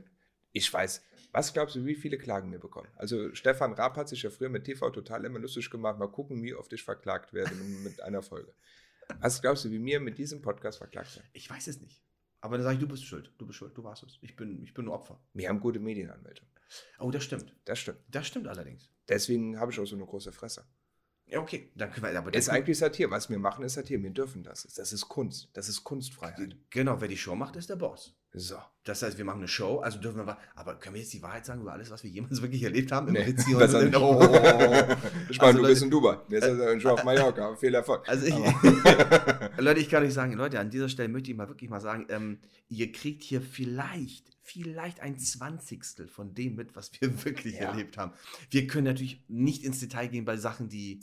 Ich 0.52 0.72
weiß. 0.72 1.02
Was 1.32 1.54
glaubst 1.54 1.78
du, 1.78 1.86
wie 1.86 1.96
viele 1.96 2.18
Klagen 2.18 2.52
wir 2.52 2.60
bekommen? 2.60 2.90
Also, 2.98 3.34
Stefan 3.34 3.72
Raab 3.72 3.96
hat 3.96 4.10
sich 4.10 4.22
ja 4.24 4.30
früher 4.30 4.50
mit 4.50 4.66
TV 4.66 4.90
total 4.90 5.24
immer 5.24 5.40
lustig 5.40 5.70
gemacht. 5.70 5.98
Mal 5.98 6.12
gucken, 6.12 6.44
wie 6.44 6.54
oft 6.54 6.74
ich 6.74 6.84
verklagt 6.84 7.32
werde 7.34 7.56
mit, 7.56 7.84
mit 7.84 8.02
einer 8.02 8.22
Folge. 8.22 8.54
Was 9.22 9.42
glaubst 9.42 9.64
du, 9.64 9.72
wie 9.72 9.80
mir 9.80 10.02
mit 10.02 10.18
diesem 10.18 10.42
Podcast 10.42 10.78
verklagt 10.78 11.16
werden? 11.16 11.30
Ich 11.32 11.50
weiß 11.50 11.68
es 11.68 11.80
nicht. 11.80 12.04
Aber 12.42 12.58
dann 12.58 12.64
sage 12.64 12.76
ich, 12.76 12.80
du 12.82 12.88
bist 12.88 13.06
schuld. 13.06 13.32
Du 13.38 13.46
bist 13.46 13.60
schuld. 13.60 13.78
Du 13.78 13.84
warst 13.84 14.04
es. 14.04 14.18
Ich 14.22 14.36
bin, 14.36 14.64
ich 14.64 14.74
bin 14.74 14.86
nur 14.86 14.96
Opfer. 14.96 15.20
Wir 15.34 15.48
haben 15.48 15.60
gute 15.60 15.80
Medienanwälte. 15.80 16.44
Oh, 17.00 17.12
das 17.12 17.24
stimmt. 17.24 17.56
Das 17.66 17.80
stimmt. 17.80 18.00
Das 18.10 18.28
stimmt 18.28 18.48
allerdings. 18.48 18.90
Deswegen 19.08 19.60
habe 19.60 19.72
ich 19.72 19.80
auch 19.80 19.86
so 19.86 19.96
eine 19.96 20.06
große 20.06 20.32
Fresse. 20.32 20.66
Ja, 21.28 21.40
okay. 21.40 21.72
Dann 21.76 21.92
können 21.92 22.12
wir, 22.12 22.18
aber 22.18 22.32
Das 22.32 22.44
ist 22.46 22.50
eigentlich 22.50 22.78
Satire. 22.78 23.12
Was 23.12 23.30
wir 23.30 23.40
machen, 23.40 23.64
ist 23.64 23.76
Satire. 23.76 24.02
Wir 24.02 24.10
dürfen 24.10 24.44
das. 24.44 24.64
Das 24.64 24.92
ist 24.92 25.08
Kunst. 25.08 25.50
Das 25.54 25.70
ist 25.70 25.84
Kunstfreiheit. 25.84 26.58
Genau, 26.70 27.00
wer 27.00 27.08
die 27.08 27.18
Show 27.18 27.36
macht, 27.36 27.56
ist 27.56 27.70
der 27.70 27.76
Boss. 27.76 28.18
So. 28.34 28.56
Das 28.86 29.04
heißt, 29.04 29.18
wir 29.18 29.26
machen 29.26 29.40
eine 29.40 29.48
Show, 29.48 29.80
also 29.80 30.00
dürfen 30.00 30.26
wir, 30.26 30.38
aber 30.56 30.76
können 30.76 30.96
wir 30.96 31.02
jetzt 31.02 31.14
die 31.14 31.22
Wahrheit 31.22 31.46
sagen 31.46 31.62
über 31.62 31.74
alles, 31.74 31.92
was 31.92 32.04
wir 32.04 32.10
jemals 32.10 32.42
wirklich 32.42 32.64
erlebt 32.64 32.92
haben? 32.92 33.08
im 33.10 33.14
Nee, 33.14 33.34
besser 33.58 33.80
so? 33.82 33.86
nicht. 33.86 33.96
Oh. 33.96 34.20
Ich 35.30 35.38
meine, 35.38 35.50
Also, 35.50 35.58
du 35.58 35.58
Leute- 35.58 35.68
bist 35.68 35.84
in 35.84 35.90
Dubai. 35.92 36.18
Jetzt 36.30 36.46
ist 36.48 36.60
er 36.60 36.80
schon 36.80 36.92
auf 36.92 37.04
Mallorca. 37.04 37.56
Viel 37.58 37.74
Erfolg. 37.76 38.08
Also 38.08 38.26
ich, 38.26 38.34
Leute, 39.58 39.80
ich 39.80 39.90
kann 39.90 40.04
euch 40.04 40.14
sagen, 40.14 40.34
Leute, 40.34 40.60
an 40.60 40.70
dieser 40.70 40.90
Stelle 40.90 41.10
möchte 41.10 41.30
ich 41.32 41.38
mal 41.38 41.48
wirklich 41.50 41.70
mal 41.70 41.82
sagen, 41.82 42.06
ähm, 42.10 42.40
ihr 42.70 42.92
kriegt 42.92 43.22
hier 43.24 43.42
vielleicht, 43.42 44.26
vielleicht 44.42 45.02
ein 45.02 45.20
Zwanzigstel 45.20 46.08
von 46.08 46.34
dem 46.34 46.56
mit, 46.56 46.76
was 46.76 46.92
wir 47.00 47.24
wirklich 47.26 47.56
Ja. 47.56 47.70
erlebt 47.70 47.98
haben. 47.98 48.14
Wir 48.50 48.66
können 48.68 48.86
natürlich 48.86 49.24
nicht 49.28 49.64
ins 49.64 49.80
Detail 49.80 50.08
gehen 50.08 50.26
bei 50.26 50.38
Sachen, 50.38 50.70
die 50.70 51.02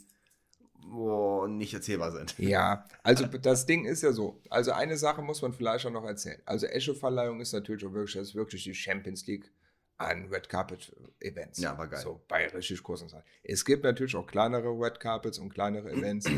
oh, 0.92 1.46
nicht 1.46 1.74
erzählbar 1.74 2.12
sind. 2.12 2.38
Ja, 2.38 2.84
also 3.02 3.26
das 3.42 3.66
Ding 3.66 3.84
ist 3.84 4.02
ja 4.02 4.12
so. 4.12 4.40
Also 4.50 4.72
eine 4.72 4.96
Sache 4.96 5.22
muss 5.22 5.42
man 5.42 5.52
vielleicht 5.52 5.86
auch 5.86 5.90
noch 5.90 6.04
erzählen. 6.04 6.40
Also 6.44 6.66
Echo-Verleihung 6.66 7.40
ist 7.40 7.52
natürlich 7.52 7.84
auch 7.84 7.92
wirklich, 7.92 8.14
das 8.14 8.28
ist 8.28 8.34
wirklich 8.34 8.64
die 8.64 8.74
Champions 8.74 9.26
League 9.26 9.50
an 9.98 10.28
Red 10.28 10.48
Carpet 10.48 10.94
Events. 11.20 11.58
Ja, 11.58 11.76
war 11.76 11.88
geil. 11.88 12.00
So 12.00 12.20
bei 12.28 12.46
richtig 12.46 12.82
großen 12.82 13.08
Sachen. 13.08 13.24
Es 13.42 13.64
gibt 13.64 13.84
natürlich 13.84 14.14
auch 14.14 14.26
kleinere 14.26 14.68
Red 14.68 15.00
Carpets 15.00 15.38
und 15.38 15.52
kleinere 15.52 15.90
Events. 15.90 16.28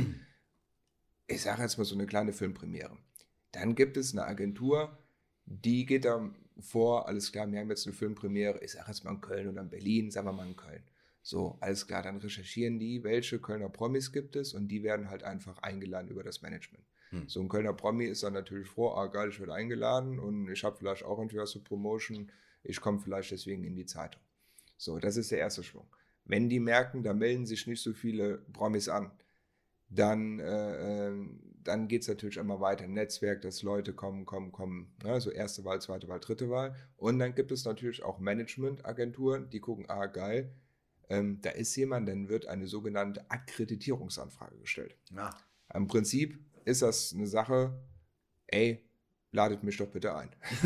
ich 1.26 1.42
sage 1.42 1.62
jetzt 1.62 1.78
mal 1.78 1.84
so 1.84 1.94
eine 1.94 2.06
kleine 2.06 2.32
Filmpremiere. 2.32 2.96
Dann 3.52 3.74
gibt 3.74 3.96
es 3.96 4.12
eine 4.12 4.24
Agentur, 4.24 4.96
die 5.44 5.84
geht 5.84 6.04
da 6.04 6.30
vor, 6.60 7.08
alles 7.08 7.32
klar, 7.32 7.50
wir 7.50 7.60
haben 7.60 7.70
jetzt 7.70 7.86
eine 7.86 7.94
Filmpremiere, 7.94 8.62
ich 8.62 8.72
sage 8.72 8.86
jetzt 8.88 9.04
mal 9.04 9.12
in 9.12 9.20
Köln 9.20 9.48
oder 9.48 9.62
in 9.62 9.70
Berlin, 9.70 10.10
sagen 10.10 10.26
wir 10.26 10.32
mal 10.32 10.46
in 10.46 10.56
Köln. 10.56 10.82
So, 11.22 11.58
alles 11.60 11.86
klar, 11.86 12.02
dann 12.02 12.16
recherchieren 12.16 12.78
die, 12.78 13.04
welche 13.04 13.38
Kölner 13.38 13.68
Promis 13.68 14.12
gibt 14.12 14.36
es 14.36 14.54
und 14.54 14.68
die 14.68 14.82
werden 14.82 15.10
halt 15.10 15.22
einfach 15.22 15.58
eingeladen 15.58 16.08
über 16.08 16.22
das 16.22 16.40
Management. 16.42 16.84
Hm. 17.10 17.28
So 17.28 17.40
ein 17.40 17.48
Kölner 17.48 17.74
Promi 17.74 18.06
ist 18.06 18.22
dann 18.22 18.32
natürlich 18.32 18.68
froh, 18.68 18.90
ah 18.90 19.06
geil, 19.06 19.28
ich 19.28 19.38
werde 19.38 19.54
eingeladen 19.54 20.18
und 20.18 20.50
ich 20.50 20.64
habe 20.64 20.76
vielleicht 20.76 21.04
auch 21.04 21.20
Interesse 21.20 21.60
Promotion, 21.60 22.30
ich 22.62 22.80
komme 22.80 23.00
vielleicht 23.00 23.30
deswegen 23.32 23.64
in 23.64 23.76
die 23.76 23.86
Zeitung. 23.86 24.22
So, 24.76 24.98
das 24.98 25.16
ist 25.16 25.30
der 25.30 25.38
erste 25.38 25.62
Schwung. 25.62 25.86
Wenn 26.24 26.48
die 26.48 26.60
merken, 26.60 27.02
da 27.02 27.12
melden 27.12 27.44
sich 27.44 27.66
nicht 27.66 27.82
so 27.82 27.92
viele 27.92 28.38
Promis 28.52 28.88
an, 28.88 29.10
dann, 29.90 30.38
äh, 30.38 31.08
ähm, 31.08 31.40
dann 31.62 31.88
geht 31.88 32.02
es 32.02 32.08
natürlich 32.08 32.36
immer 32.36 32.60
weiter 32.60 32.84
im 32.84 32.94
Netzwerk, 32.94 33.42
dass 33.42 33.62
Leute 33.62 33.92
kommen, 33.92 34.24
kommen, 34.24 34.52
kommen. 34.52 34.94
Ne? 35.02 35.20
So 35.20 35.30
erste 35.30 35.64
Wahl, 35.64 35.80
zweite 35.82 36.08
Wahl, 36.08 36.20
dritte 36.20 36.48
Wahl. 36.48 36.74
Und 36.96 37.18
dann 37.18 37.34
gibt 37.34 37.50
es 37.50 37.64
natürlich 37.64 38.02
auch 38.02 38.18
Managementagenturen, 38.18 39.50
die 39.50 39.60
gucken, 39.60 39.86
ah 39.88 40.06
geil, 40.06 40.52
ähm, 41.10 41.40
da 41.42 41.50
ist 41.50 41.74
jemand, 41.76 42.08
dann 42.08 42.28
wird 42.28 42.46
eine 42.46 42.66
sogenannte 42.66 43.28
Akkreditierungsanfrage 43.30 44.56
gestellt. 44.58 44.96
Ja. 45.14 45.36
Im 45.74 45.86
Prinzip 45.88 46.38
ist 46.64 46.82
das 46.82 47.12
eine 47.12 47.26
Sache, 47.26 47.76
ey, 48.46 48.84
ladet 49.32 49.62
mich 49.64 49.76
doch 49.76 49.88
bitte 49.88 50.14
ein. 50.14 50.30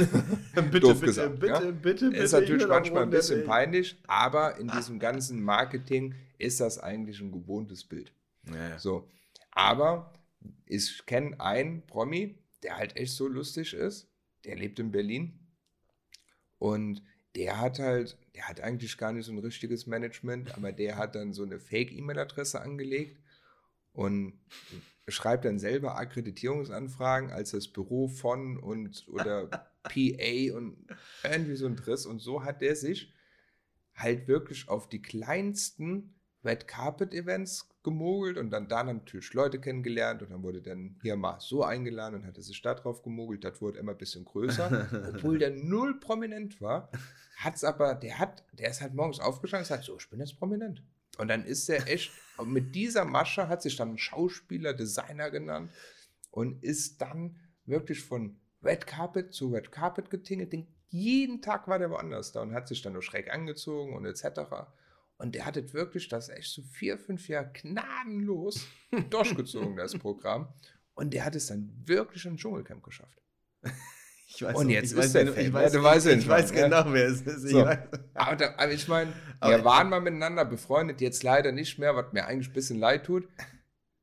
bitte, 0.54 0.80
Doof 0.80 1.00
bitte, 1.00 1.06
gesagt, 1.06 1.40
bitte, 1.40 1.52
ja? 1.52 1.58
bitte, 1.58 1.72
bitte, 1.72 2.16
Ist 2.16 2.32
ich 2.34 2.40
natürlich 2.40 2.68
manchmal 2.68 3.04
ein 3.04 3.10
bisschen 3.10 3.36
Teppich. 3.36 3.48
peinlich, 3.48 4.02
aber 4.06 4.58
in 4.58 4.68
diesem 4.68 4.98
ganzen 4.98 5.42
Marketing 5.42 6.14
ist 6.38 6.60
das 6.60 6.78
eigentlich 6.78 7.20
ein 7.20 7.32
gewohntes 7.32 7.84
Bild. 7.84 8.12
Ja, 8.46 8.68
ja. 8.68 8.78
So. 8.78 9.08
Aber 9.50 10.12
ich 10.66 11.06
kenne 11.06 11.40
einen 11.40 11.86
Promi, 11.86 12.38
der 12.62 12.76
halt 12.76 12.96
echt 12.96 13.12
so 13.12 13.28
lustig 13.28 13.72
ist. 13.72 14.08
Der 14.44 14.56
lebt 14.56 14.78
in 14.78 14.90
Berlin. 14.90 15.38
Und 16.58 17.02
der 17.36 17.60
hat 17.60 17.78
halt, 17.78 18.16
der 18.34 18.48
hat 18.48 18.60
eigentlich 18.60 18.96
gar 18.96 19.12
nicht 19.12 19.26
so 19.26 19.32
ein 19.32 19.38
richtiges 19.38 19.86
Management, 19.86 20.54
aber 20.56 20.72
der 20.72 20.96
hat 20.96 21.14
dann 21.14 21.32
so 21.32 21.42
eine 21.42 21.58
Fake-E-Mail-Adresse 21.58 22.60
angelegt. 22.60 23.20
und 23.92 24.40
schreibt 25.08 25.44
dann 25.44 25.58
selber 25.58 25.96
Akkreditierungsanfragen 25.96 27.30
als 27.30 27.50
das 27.50 27.68
Büro 27.68 28.08
von 28.08 28.56
und 28.56 29.06
oder 29.08 29.48
PA 29.82 30.56
und 30.56 30.86
irgendwie 31.22 31.56
so 31.56 31.66
ein 31.66 31.76
Driss. 31.76 32.06
Und 32.06 32.20
so 32.20 32.44
hat 32.44 32.62
der 32.62 32.74
sich 32.74 33.12
halt 33.94 34.28
wirklich 34.28 34.68
auf 34.68 34.88
die 34.88 35.02
kleinsten 35.02 36.13
Red 36.44 36.68
Carpet 36.68 37.14
Events 37.14 37.68
gemogelt 37.82 38.38
und 38.38 38.50
dann 38.50 38.68
da 38.68 38.82
natürlich 38.82 39.32
Leute 39.34 39.60
kennengelernt 39.60 40.22
und 40.22 40.30
dann 40.30 40.42
wurde 40.42 40.62
dann 40.62 40.96
hier 41.02 41.16
mal 41.16 41.38
so 41.40 41.64
eingeladen 41.64 42.16
und 42.16 42.26
hatte 42.26 42.42
sich 42.42 42.60
da 42.62 42.74
drauf 42.74 43.02
gemogelt. 43.02 43.44
Das 43.44 43.60
wurde 43.60 43.78
immer 43.78 43.92
ein 43.92 43.98
bisschen 43.98 44.24
größer, 44.24 45.10
obwohl 45.14 45.38
der 45.38 45.50
null 45.50 46.00
prominent 46.00 46.60
war. 46.60 46.90
Hat's 47.36 47.64
aber, 47.64 47.94
der 47.94 48.18
hat, 48.18 48.44
der 48.52 48.70
ist 48.70 48.80
halt 48.80 48.94
morgens 48.94 49.20
aufgestanden 49.20 49.64
und 49.64 49.68
sagt, 49.68 49.84
so, 49.84 49.96
ich 49.98 50.08
bin 50.08 50.20
jetzt 50.20 50.38
prominent. 50.38 50.82
Und 51.18 51.28
dann 51.28 51.44
ist 51.44 51.68
er 51.68 51.86
echt, 51.88 52.10
mit 52.44 52.74
dieser 52.74 53.04
Masche 53.04 53.48
hat 53.48 53.62
sich 53.62 53.76
dann 53.76 53.98
Schauspieler, 53.98 54.74
Designer 54.74 55.30
genannt 55.30 55.70
und 56.30 56.62
ist 56.62 57.00
dann 57.00 57.36
wirklich 57.66 58.02
von 58.02 58.36
Red 58.62 58.86
Carpet 58.86 59.32
zu 59.32 59.50
Red 59.50 59.70
Carpet 59.70 60.10
getingelt. 60.10 60.52
Den, 60.52 60.66
jeden 60.88 61.42
Tag 61.42 61.68
war 61.68 61.78
der 61.78 61.90
woanders 61.90 62.32
da 62.32 62.42
und 62.42 62.54
hat 62.54 62.66
sich 62.66 62.82
dann 62.82 62.94
nur 62.94 63.02
schräg 63.02 63.32
angezogen 63.32 63.94
und 63.94 64.06
etc. 64.06 64.40
Und 65.16 65.34
der 65.34 65.46
hat 65.46 65.72
wirklich 65.72 66.08
das 66.08 66.28
echt 66.28 66.52
so 66.52 66.62
vier, 66.62 66.98
fünf 66.98 67.28
Jahre 67.28 67.50
gnadenlos 67.52 68.66
durchgezogen, 69.10 69.76
das 69.76 69.96
Programm. 69.96 70.52
Und 70.94 71.14
der 71.14 71.24
hat 71.24 71.34
es 71.34 71.46
dann 71.46 71.72
wirklich 71.86 72.24
im 72.26 72.36
Dschungelcamp 72.36 72.82
geschafft. 72.82 73.20
Ich 74.26 74.42
weiß 74.42 74.56
Und 74.56 74.70
jetzt 74.70 74.86
ich 74.86 74.92
ist 74.92 74.98
weiß, 74.98 75.12
der 75.12 75.36
ich, 75.36 75.52
weiß, 75.52 75.72
ja, 75.72 75.78
du 75.78 75.84
weißt 75.84 76.06
ich, 76.06 76.18
ich 76.18 76.28
weiß 76.28 76.50
ja. 76.50 76.64
genau, 76.64 76.92
wer 76.92 77.06
es 77.06 77.20
ist. 77.20 77.44
Ich 77.44 77.50
So. 77.52 77.64
weiß. 77.64 77.78
Aber, 78.14 78.36
da, 78.36 78.54
aber 78.56 78.72
ich 78.72 78.88
meine, 78.88 79.12
wir 79.40 79.64
waren 79.64 79.90
mal 79.90 80.00
miteinander 80.00 80.44
befreundet, 80.44 81.00
jetzt 81.00 81.22
leider 81.22 81.52
nicht 81.52 81.78
mehr, 81.78 81.94
was 81.94 82.12
mir 82.12 82.24
eigentlich 82.26 82.48
ein 82.48 82.54
bisschen 82.54 82.78
leid 82.78 83.04
tut. 83.06 83.28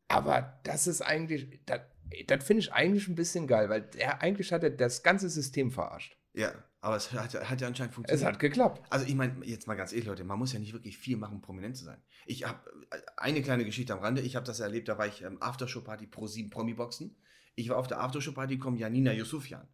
Aber 0.07 0.59
das 0.63 0.87
ist 0.87 1.01
eigentlich, 1.01 1.61
das, 1.65 1.81
das 2.27 2.43
finde 2.45 2.61
ich 2.61 2.71
eigentlich 2.71 3.07
ein 3.07 3.15
bisschen 3.15 3.47
geil, 3.47 3.67
weil 3.69 3.81
der 3.81 4.21
eigentlich 4.21 4.53
hat 4.53 4.63
er 4.63 4.69
das 4.69 5.03
ganze 5.03 5.29
System 5.29 5.71
verarscht. 5.71 6.15
Ja, 6.33 6.53
aber 6.81 6.95
es 6.95 7.11
hat, 7.13 7.33
hat 7.35 7.61
ja 7.61 7.67
anscheinend 7.67 7.91
Es 7.91 7.95
funktioniert. 7.95 8.27
hat 8.27 8.39
geklappt. 8.39 8.81
Also 8.89 9.05
ich 9.05 9.13
meine, 9.13 9.45
jetzt 9.45 9.67
mal 9.67 9.75
ganz 9.75 9.91
ehrlich, 9.91 10.07
Leute, 10.07 10.23
man 10.23 10.39
muss 10.39 10.51
ja 10.51 10.59
nicht 10.59 10.73
wirklich 10.73 10.97
viel 10.97 11.15
machen, 11.15 11.35
um 11.35 11.41
prominent 11.41 11.77
zu 11.77 11.85
sein. 11.85 12.01
Ich 12.25 12.43
habe 12.43 12.59
eine 13.17 13.43
kleine 13.43 13.65
Geschichte 13.65 13.93
am 13.93 13.99
Rande. 13.99 14.21
Ich 14.21 14.35
habe 14.35 14.45
das 14.47 14.59
erlebt, 14.59 14.87
da 14.87 14.97
war 14.97 15.05
ich 15.05 15.21
ähm, 15.21 15.39
Aftershow-Party 15.41 16.07
pro 16.07 16.25
7 16.25 16.49
Promi-Boxen. 16.49 17.15
Ich 17.55 17.69
war 17.69 17.77
auf 17.77 17.85
der 17.85 18.01
Aftershow-Party, 18.01 18.57
kommt 18.57 18.79
Janina 18.79 19.13
Yusufian. 19.13 19.67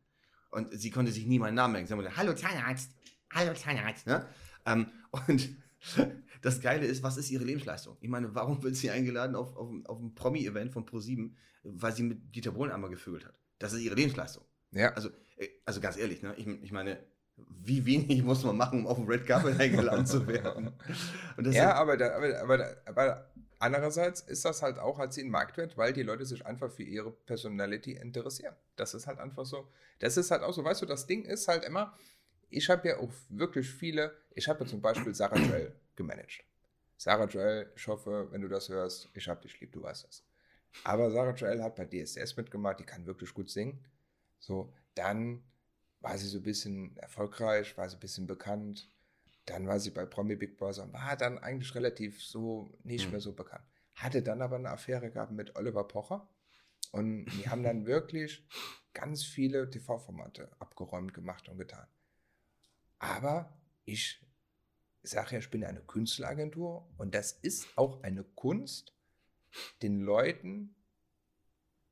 Und 0.50 0.78
sie 0.78 0.92
konnte 0.92 1.14
sich 1.14 1.26
nie 1.26 1.40
meinen 1.40 1.56
Namen 1.56 1.74
merken. 1.74 1.88
Sie 1.88 1.94
haben 1.94 2.00
gesagt, 2.00 2.18
hallo 2.18 2.34
Zahnarzt, 2.34 2.92
hallo 3.34 3.54
Zahnarzt. 3.54 4.06
Ne? 4.06 4.28
Ähm, 4.66 4.88
und 5.28 5.50
das 6.42 6.60
Geile 6.60 6.86
ist, 6.86 7.04
was 7.04 7.16
ist 7.16 7.32
ihre 7.32 7.46
Lebensleistung? 7.46 7.96
Ich 8.02 8.10
meine, 8.10 8.36
warum 8.36 8.62
wird 8.64 8.76
sie 8.76 8.92
eingeladen 8.92 9.38
auf, 9.38 9.56
auf, 9.56 9.70
auf 9.86 10.00
ein 10.00 10.14
Promi-Event 10.14 10.74
von 10.74 10.86
Pro7, 10.86 11.32
weil 11.64 11.94
sie 11.94 12.04
mit 12.04 12.36
Dieter 12.36 12.52
Bohlen 12.52 12.72
einmal 12.72 12.90
gevögelt 12.90 13.26
hat? 13.26 13.40
Das 13.60 13.72
ist 13.72 13.80
ihre 13.80 13.96
Lebensleistung. 13.96 14.44
Ja. 14.72 14.94
Also, 14.94 15.10
äh, 15.38 15.48
also 15.66 15.82
ganz 15.82 15.98
ehrlich, 15.98 16.22
ne? 16.22 16.34
ich, 16.38 16.48
ich 16.48 16.72
meine, 16.72 17.00
wie 17.38 17.86
wenig 17.86 18.24
muss 18.24 18.44
man 18.44 18.58
machen, 18.58 18.80
um 18.80 18.88
auf 18.88 18.98
dem 18.98 19.08
Red 19.08 19.26
Carpet 19.26 19.60
eingeladen 19.60 20.06
zu 20.06 20.28
werden? 20.28 20.72
Ja, 21.38 21.76
aber, 21.76 21.98
da, 21.98 22.16
aber, 22.16 22.42
aber, 22.42 22.78
aber 22.86 23.32
andererseits 23.60 24.22
ist 24.22 24.46
das 24.46 24.62
halt 24.62 24.80
auch 24.80 24.98
halt 24.98 25.14
sie 25.14 25.22
ein 25.24 25.30
Marktwert, 25.30 25.78
weil 25.78 25.94
die 25.94 26.04
Leute 26.04 26.26
sich 26.26 26.46
einfach 26.46 26.72
für 26.72 26.84
ihre 26.84 27.12
Personality 27.12 27.94
interessieren. 27.94 28.56
Das 28.76 28.94
ist 28.94 29.08
halt 29.08 29.20
einfach 29.20 29.46
so. 29.46 29.68
Das 30.00 30.18
ist 30.18 30.32
halt 30.32 30.44
auch 30.44 30.54
so, 30.54 30.64
weißt 30.64 30.82
du, 30.82 30.86
das 30.86 31.08
Ding 31.08 31.26
ist 31.26 31.48
halt 31.48 31.64
immer, 31.64 31.94
ich 32.50 32.70
habe 32.70 32.88
ja 32.88 32.98
auch 32.98 33.12
wirklich 33.30 33.70
viele, 33.70 34.16
ich 34.34 34.48
habe 34.48 34.64
ja 34.64 34.70
zum 34.70 34.82
Beispiel 34.82 35.14
Sarah 35.14 35.38
Joel 35.38 35.74
gemanagt. 35.96 36.44
Sarah 36.98 37.26
Joel, 37.26 37.72
ich 37.76 37.88
hoffe, 37.88 38.28
wenn 38.32 38.42
du 38.42 38.48
das 38.48 38.70
hörst, 38.70 39.10
ich 39.14 39.28
hab 39.28 39.42
dich 39.42 39.60
lieb, 39.60 39.72
du 39.72 39.84
weißt 39.84 40.06
das. 40.06 40.24
Aber 40.84 41.12
Sarah 41.12 41.34
Joel 41.34 41.62
hat 41.62 41.76
bei 41.76 41.86
DSDS 41.86 42.36
mitgemacht, 42.38 42.80
die 42.80 42.84
kann 42.84 43.06
wirklich 43.06 43.34
gut 43.34 43.50
singen. 43.50 43.84
So, 44.40 44.74
dann 44.96 45.44
war 46.00 46.18
sie 46.18 46.28
so 46.28 46.38
ein 46.40 46.44
bisschen 46.44 46.96
erfolgreich, 46.98 47.78
war 47.78 47.90
sie 47.90 47.98
ein 47.98 48.00
bisschen 48.00 48.28
bekannt. 48.28 48.90
Dann 49.46 49.68
war 49.68 49.80
sie 49.80 49.92
bei 49.92 50.06
Promi 50.06 50.36
Big 50.36 50.58
Brother 50.58 50.84
und 50.84 50.94
war 50.94 51.16
dann 51.18 51.38
eigentlich 51.40 51.74
relativ 51.76 52.24
so 52.24 52.70
nicht 52.84 53.06
Hm. 53.06 53.12
mehr 53.12 53.22
so 53.22 53.34
bekannt. 53.34 53.66
Hatte 53.96 54.22
dann 54.22 54.42
aber 54.42 54.58
eine 54.58 54.70
Affäre 54.70 55.10
gehabt 55.12 55.32
mit 55.32 55.56
Oliver 55.56 55.88
Pocher. 55.88 56.30
Und 56.92 57.26
die 57.28 57.50
haben 57.50 57.64
dann 57.64 57.86
wirklich 57.88 58.48
ganz 58.94 59.24
viele 59.26 59.70
TV-Formate 59.70 60.52
abgeräumt, 60.60 61.14
gemacht 61.14 61.50
und 61.50 61.58
getan. 61.58 61.88
Aber 63.00 63.58
ich 63.86 64.22
sage 65.04 65.34
ja, 65.34 65.40
ich 65.40 65.50
bin 65.52 65.64
eine 65.64 65.82
Künstleragentur 65.82 66.90
und 66.98 67.16
das 67.16 67.32
ist 67.34 67.68
auch 67.78 68.04
eine 68.04 68.24
Kunst, 68.24 68.94
den 69.84 70.02
Leuten 70.02 70.76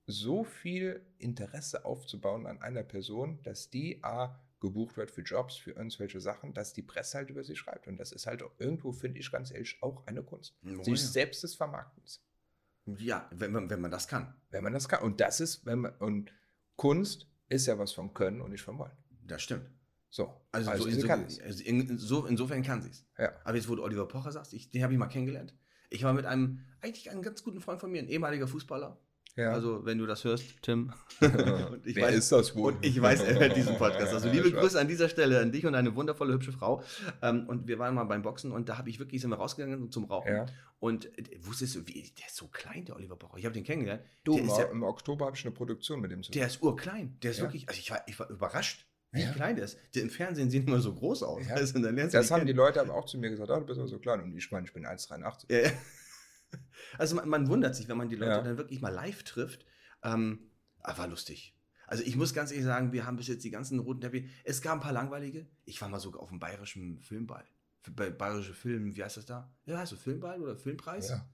so 0.08 0.44
viel 0.44 1.06
Interesse 1.18 1.86
aufzubauen 1.86 2.46
an 2.46 2.62
einer 2.62 2.84
Person, 2.84 3.42
dass 3.44 3.70
die 3.70 4.04
A, 4.04 4.40
gebucht 4.62 4.98
wird 4.98 5.12
für 5.12 5.22
Jobs, 5.22 5.58
für 5.58 5.72
irgendwelche 5.72 6.20
Sachen, 6.20 6.54
dass 6.54 6.74
die 6.74 6.82
Presse 6.82 7.18
halt 7.20 7.30
über 7.30 7.44
sie 7.44 7.56
schreibt. 7.56 7.88
Und 7.88 7.98
das 7.98 8.12
ist 8.12 8.26
halt 8.26 8.42
auch 8.42 8.52
irgendwo, 8.58 8.92
finde 8.92 9.20
ich 9.20 9.32
ganz 9.32 9.52
ehrlich, 9.52 9.78
auch 9.82 10.08
eine 10.08 10.24
Kunst. 10.24 10.58
Oh, 10.66 10.84
sich 10.84 11.02
ja. 11.02 11.08
selbst 11.08 11.44
des 11.44 11.56
Vermarktens. 11.56 12.24
ja, 12.98 13.30
wenn, 13.32 13.52
man- 13.52 13.70
wenn 13.70 13.82
man 13.82 13.92
das 13.92 14.08
kann. 14.08 14.34
Wenn 14.50 14.64
man 14.64 14.74
das 14.74 14.88
kann. 14.90 15.04
Und 15.04 15.20
das 15.20 15.40
ist, 15.40 15.66
wenn 15.66 15.80
man, 15.80 15.94
und 15.98 16.32
Kunst 16.78 17.28
ist 17.50 17.68
ja 17.68 17.78
was 17.78 17.92
vom 17.92 18.14
Können 18.14 18.42
und 18.42 18.52
nicht 18.52 18.62
vom 18.64 18.78
Wollen. 18.80 18.96
Das 19.28 19.42
stimmt. 19.42 19.70
So. 20.10 20.34
Also, 20.52 20.72
also 20.72 20.84
so, 20.84 20.90
inso, 20.90 21.08
kann 21.08 21.24
also 21.26 21.64
in, 21.64 21.98
so, 21.98 22.26
insofern 22.26 22.64
kann 22.64 22.82
sie 22.82 22.90
es. 22.90 23.06
Ja. 23.18 23.34
Aber 23.44 23.58
jetzt, 23.58 23.68
wo 23.68 23.76
du 23.76 23.84
Oliver 23.84 24.08
Pocher 24.08 24.32
sagst, 24.32 24.54
ich, 24.54 24.72
den 24.72 24.82
habe 24.84 24.94
ich 24.94 25.00
mal 25.00 25.08
kennengelernt. 25.08 25.54
Ich 25.90 26.04
war 26.04 26.14
mit 26.14 26.26
einem, 26.26 26.62
eigentlich 26.82 27.12
einem 27.12 27.22
ganz 27.22 27.44
guten 27.44 27.60
Freund 27.62 27.80
von 27.80 27.92
mir, 27.92 28.02
ein 28.02 28.08
ehemaliger 28.08 28.48
Fußballer. 28.48 29.00
Ja. 29.36 29.52
Also, 29.52 29.86
wenn 29.86 29.98
du 29.98 30.06
das 30.06 30.24
hörst, 30.24 30.44
Tim. 30.62 30.94
und 31.22 31.86
ich 31.86 31.96
Wer 31.96 32.10
weiß- 32.10 32.14
ist 32.14 32.32
das 32.32 32.56
wohl? 32.56 32.74
Und 32.74 32.86
ich 32.86 33.02
weiß, 33.02 33.22
er 33.24 33.40
hört 33.40 33.56
diesen 33.56 33.78
Podcast. 33.78 34.14
Also 34.14 34.30
liebe. 34.30 34.52
Grüße 34.52 34.80
an 34.80 34.88
dieser 34.88 35.10
Stelle 35.10 35.40
an 35.40 35.52
dich 35.52 35.66
und 35.66 35.76
eine 35.76 35.96
wundervolle, 35.96 36.34
hübsche 36.34 36.52
Frau. 36.52 36.84
Ähm, 37.22 37.48
und 37.48 37.68
wir 37.68 37.80
waren 37.80 37.96
mal 37.96 38.04
beim 38.06 38.22
Boxen 38.22 38.52
und 38.52 38.70
da 38.70 38.78
habe 38.78 38.90
ich 38.90 39.00
wirklich, 39.00 39.22
sind 39.22 39.30
wir 39.32 39.38
rausgegangen 39.38 39.92
zum 39.92 40.06
Rauchen. 40.06 40.34
Ja. 40.34 40.46
Und 40.80 41.06
äh, 41.18 41.24
wusstest 41.42 41.76
du, 41.76 41.88
wie, 41.88 42.12
der 42.18 42.28
ist 42.28 42.36
so 42.36 42.48
klein, 42.48 42.86
der 42.86 42.96
Oliver 42.96 43.16
Pocher. 43.16 43.38
Ich 43.38 43.46
habe 43.46 43.54
den 43.54 43.64
kennengelernt. 43.64 44.04
Du, 44.24 44.36
der, 44.36 44.46
ist 44.46 44.58
ja, 44.58 44.64
im 44.66 44.84
Oktober 44.84 45.26
habe 45.26 45.36
ich 45.36 45.44
eine 45.46 45.54
Produktion 45.54 46.00
mit 46.02 46.12
dem 46.12 46.24
zu 46.24 46.32
der 46.32 46.48
ist 46.48 46.62
urklein. 46.62 47.18
Der 47.24 47.32
ist 47.32 47.38
Ja. 47.38 47.44
wirklich, 47.44 47.68
also 47.68 47.80
ich 47.80 47.90
war, 47.92 48.02
ich 48.08 48.20
war 48.20 48.30
überrascht, 48.30 48.86
wie 49.12 49.22
Ja. 49.22 49.32
klein 49.32 49.56
der 49.56 49.66
ist. 49.66 49.78
Der 49.96 50.04
im 50.04 50.10
Fernsehen 50.10 50.50
sieht 50.50 50.68
immer 50.68 50.80
so 50.82 50.94
groß 50.94 51.24
aus. 51.24 51.46
Ja. 51.48 51.56
Also, 51.56 51.74
Das 51.80 52.28
die 52.28 52.34
haben 52.34 52.42
die 52.42 52.46
kennen. 52.48 52.58
Leute 52.58 52.82
aber 52.82 52.94
auch 52.94 53.06
zu 53.06 53.18
mir 53.18 53.30
gesagt, 53.30 53.50
ah, 53.50 53.60
du 53.60 53.66
bist 53.66 53.80
aber 53.80 53.88
so 53.88 54.00
klein. 54.00 54.22
Und 54.22 54.36
ich 54.38 54.52
meine, 54.52 54.66
ich 54.68 54.74
bin 54.74 54.86
1,83. 54.86 55.46
Ja, 55.52 55.60
ja. 55.60 55.72
Also 56.98 57.16
man, 57.16 57.28
man 57.28 57.48
wundert 57.48 57.76
sich, 57.76 57.88
wenn 57.88 57.98
man 57.98 58.10
die 58.10 58.16
Leute 58.16 58.32
Ja. 58.32 58.42
dann 58.42 58.58
wirklich 58.58 58.82
mal 58.82 58.90
live 58.90 59.24
trifft. 59.24 59.66
Ähm, 60.04 60.52
aber 60.80 60.98
war 61.00 61.08
lustig. 61.08 61.58
Also 61.88 62.04
ich 62.04 62.16
muss 62.16 62.34
ganz 62.34 62.52
ehrlich 62.52 62.66
sagen, 62.66 62.92
wir 62.94 63.06
haben 63.06 63.18
bis 63.18 63.28
jetzt 63.28 63.44
die 63.44 63.52
ganzen 63.52 63.80
roten 63.80 64.02
Teppich. 64.02 64.30
Es 64.44 64.62
gab 64.62 64.76
ein 64.76 64.80
paar 64.82 64.94
langweilige. 64.94 65.48
Ich 65.66 65.82
war 65.82 65.90
mal 65.90 66.00
sogar 66.00 66.22
auf 66.22 66.30
dem 66.30 66.40
bayerischen 66.40 67.00
Filmball. 67.02 67.46
Bei 67.92 68.10
bayerische 68.10 68.54
Film, 68.54 68.96
wie 68.96 69.04
heißt 69.04 69.18
das 69.18 69.26
da? 69.26 69.54
Ja, 69.66 69.78
heißt 69.78 69.92
das 69.92 70.00
Filmball 70.00 70.42
oder 70.42 70.56
Filmpreis? 70.56 71.10
Ja. 71.10 71.30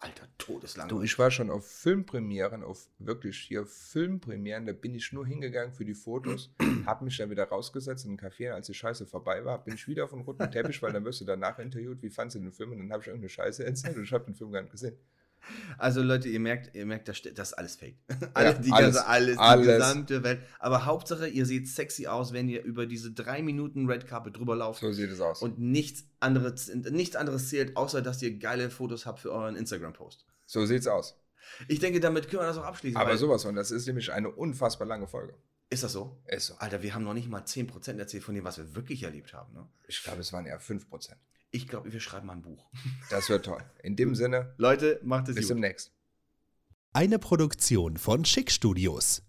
Alter, 0.00 0.26
Du, 0.38 0.54
todeslangweilig. 0.54 1.12
ich 1.12 1.18
war 1.18 1.30
schon 1.30 1.50
auf 1.50 1.66
Filmpremieren, 1.66 2.64
auf 2.64 2.88
wirklich 2.98 3.36
hier 3.38 3.66
Filmpremieren, 3.66 4.64
da 4.64 4.72
bin 4.72 4.94
ich 4.94 5.12
nur 5.12 5.26
hingegangen 5.26 5.74
für 5.74 5.84
die 5.84 5.94
Fotos, 5.94 6.54
hab 6.86 7.02
mich 7.02 7.18
dann 7.18 7.28
wieder 7.28 7.44
rausgesetzt 7.44 8.06
in 8.06 8.12
einen 8.12 8.18
Café, 8.18 8.50
als 8.50 8.66
die 8.66 8.74
Scheiße 8.74 9.06
vorbei 9.06 9.44
war, 9.44 9.62
bin 9.62 9.74
ich 9.74 9.86
wieder 9.86 10.04
auf 10.04 10.10
den 10.10 10.22
roten 10.22 10.50
Teppich, 10.50 10.82
weil 10.82 10.92
dann 10.92 11.04
wirst 11.04 11.20
du 11.20 11.26
danach 11.26 11.58
interviewt, 11.58 12.02
wie 12.02 12.08
fandst 12.08 12.36
du 12.36 12.40
den 12.40 12.52
Film? 12.52 12.72
Und 12.72 12.78
dann 12.78 12.92
habe 12.92 13.02
ich 13.02 13.08
irgendeine 13.08 13.28
Scheiße 13.28 13.64
erzählt 13.64 13.96
und 13.96 14.04
ich 14.04 14.12
habe 14.12 14.24
den 14.24 14.34
Film 14.34 14.50
gar 14.50 14.62
nicht 14.62 14.72
gesehen. 14.72 14.96
Also 15.78 16.02
Leute, 16.02 16.28
ihr 16.28 16.40
merkt, 16.40 16.74
ihr 16.74 16.86
merkt, 16.86 17.08
das, 17.08 17.20
ist 17.20 17.52
alles 17.54 17.76
fake. 17.76 17.96
alles, 18.34 18.60
die 18.60 18.72
alles, 18.72 18.96
ganze, 18.96 19.06
alles, 19.06 19.38
alles. 19.38 19.66
die 19.66 19.72
gesamte 19.72 20.22
Welt. 20.22 20.40
Aber 20.58 20.84
Hauptsache, 20.84 21.28
ihr 21.28 21.46
seht 21.46 21.68
sexy 21.68 22.06
aus, 22.06 22.32
wenn 22.32 22.48
ihr 22.48 22.62
über 22.62 22.86
diese 22.86 23.12
drei 23.12 23.42
Minuten 23.42 23.86
Red 23.86 24.06
Carpet 24.06 24.36
drüber 24.36 24.56
lauft. 24.56 24.80
So 24.80 24.92
sieht 24.92 25.10
es 25.10 25.20
aus. 25.20 25.42
Und 25.42 25.58
nichts 25.58 26.04
anderes, 26.20 26.72
nichts 26.74 27.16
anderes 27.16 27.48
zählt, 27.48 27.76
außer 27.76 28.02
dass 28.02 28.22
ihr 28.22 28.38
geile 28.38 28.70
Fotos 28.70 29.06
habt 29.06 29.20
für 29.20 29.32
euren 29.32 29.56
Instagram-Post. 29.56 30.24
so 30.46 30.66
sieht's 30.66 30.86
aus. 30.86 31.16
Ich 31.68 31.78
denke, 31.80 32.00
damit 32.00 32.28
können 32.28 32.42
wir 32.42 32.46
das 32.46 32.58
auch 32.58 32.64
abschließen. 32.64 32.96
Aber 32.96 33.16
sowas 33.16 33.42
von, 33.42 33.54
das 33.54 33.70
ist 33.70 33.86
nämlich 33.86 34.12
eine 34.12 34.30
unfassbar 34.30 34.86
lange 34.86 35.06
Folge. 35.06 35.34
Ist 35.70 35.84
das 35.84 35.92
so? 35.92 36.20
Ist 36.26 36.46
so. 36.46 36.54
Alter, 36.56 36.82
wir 36.82 36.94
haben 36.94 37.04
noch 37.04 37.14
nicht 37.14 37.28
mal 37.28 37.42
10% 37.42 37.96
erzählt 37.96 38.24
von 38.24 38.34
dem, 38.34 38.44
was 38.44 38.58
wir 38.58 38.74
wirklich 38.74 39.04
erlebt 39.04 39.32
haben. 39.32 39.54
Ne? 39.54 39.68
Ich 39.86 40.02
glaube, 40.02 40.20
es 40.20 40.32
waren 40.32 40.44
eher 40.44 40.60
5%. 40.60 41.14
Ich 41.52 41.66
glaube, 41.66 41.92
wir 41.92 42.00
schreiben 42.00 42.26
mal 42.26 42.34
ein 42.34 42.42
Buch. 42.42 42.70
Das 43.10 43.28
wird 43.28 43.44
toll. 43.44 43.62
In 43.82 43.96
dem 43.96 44.14
Sinne, 44.14 44.54
Leute, 44.56 45.00
macht 45.02 45.28
es 45.28 45.34
bis 45.34 45.46
gut. 45.48 45.56
demnächst. 45.56 45.92
Eine 46.92 47.18
Produktion 47.18 47.96
von 47.96 48.24
Schick 48.24 48.50
Studios. 48.50 49.22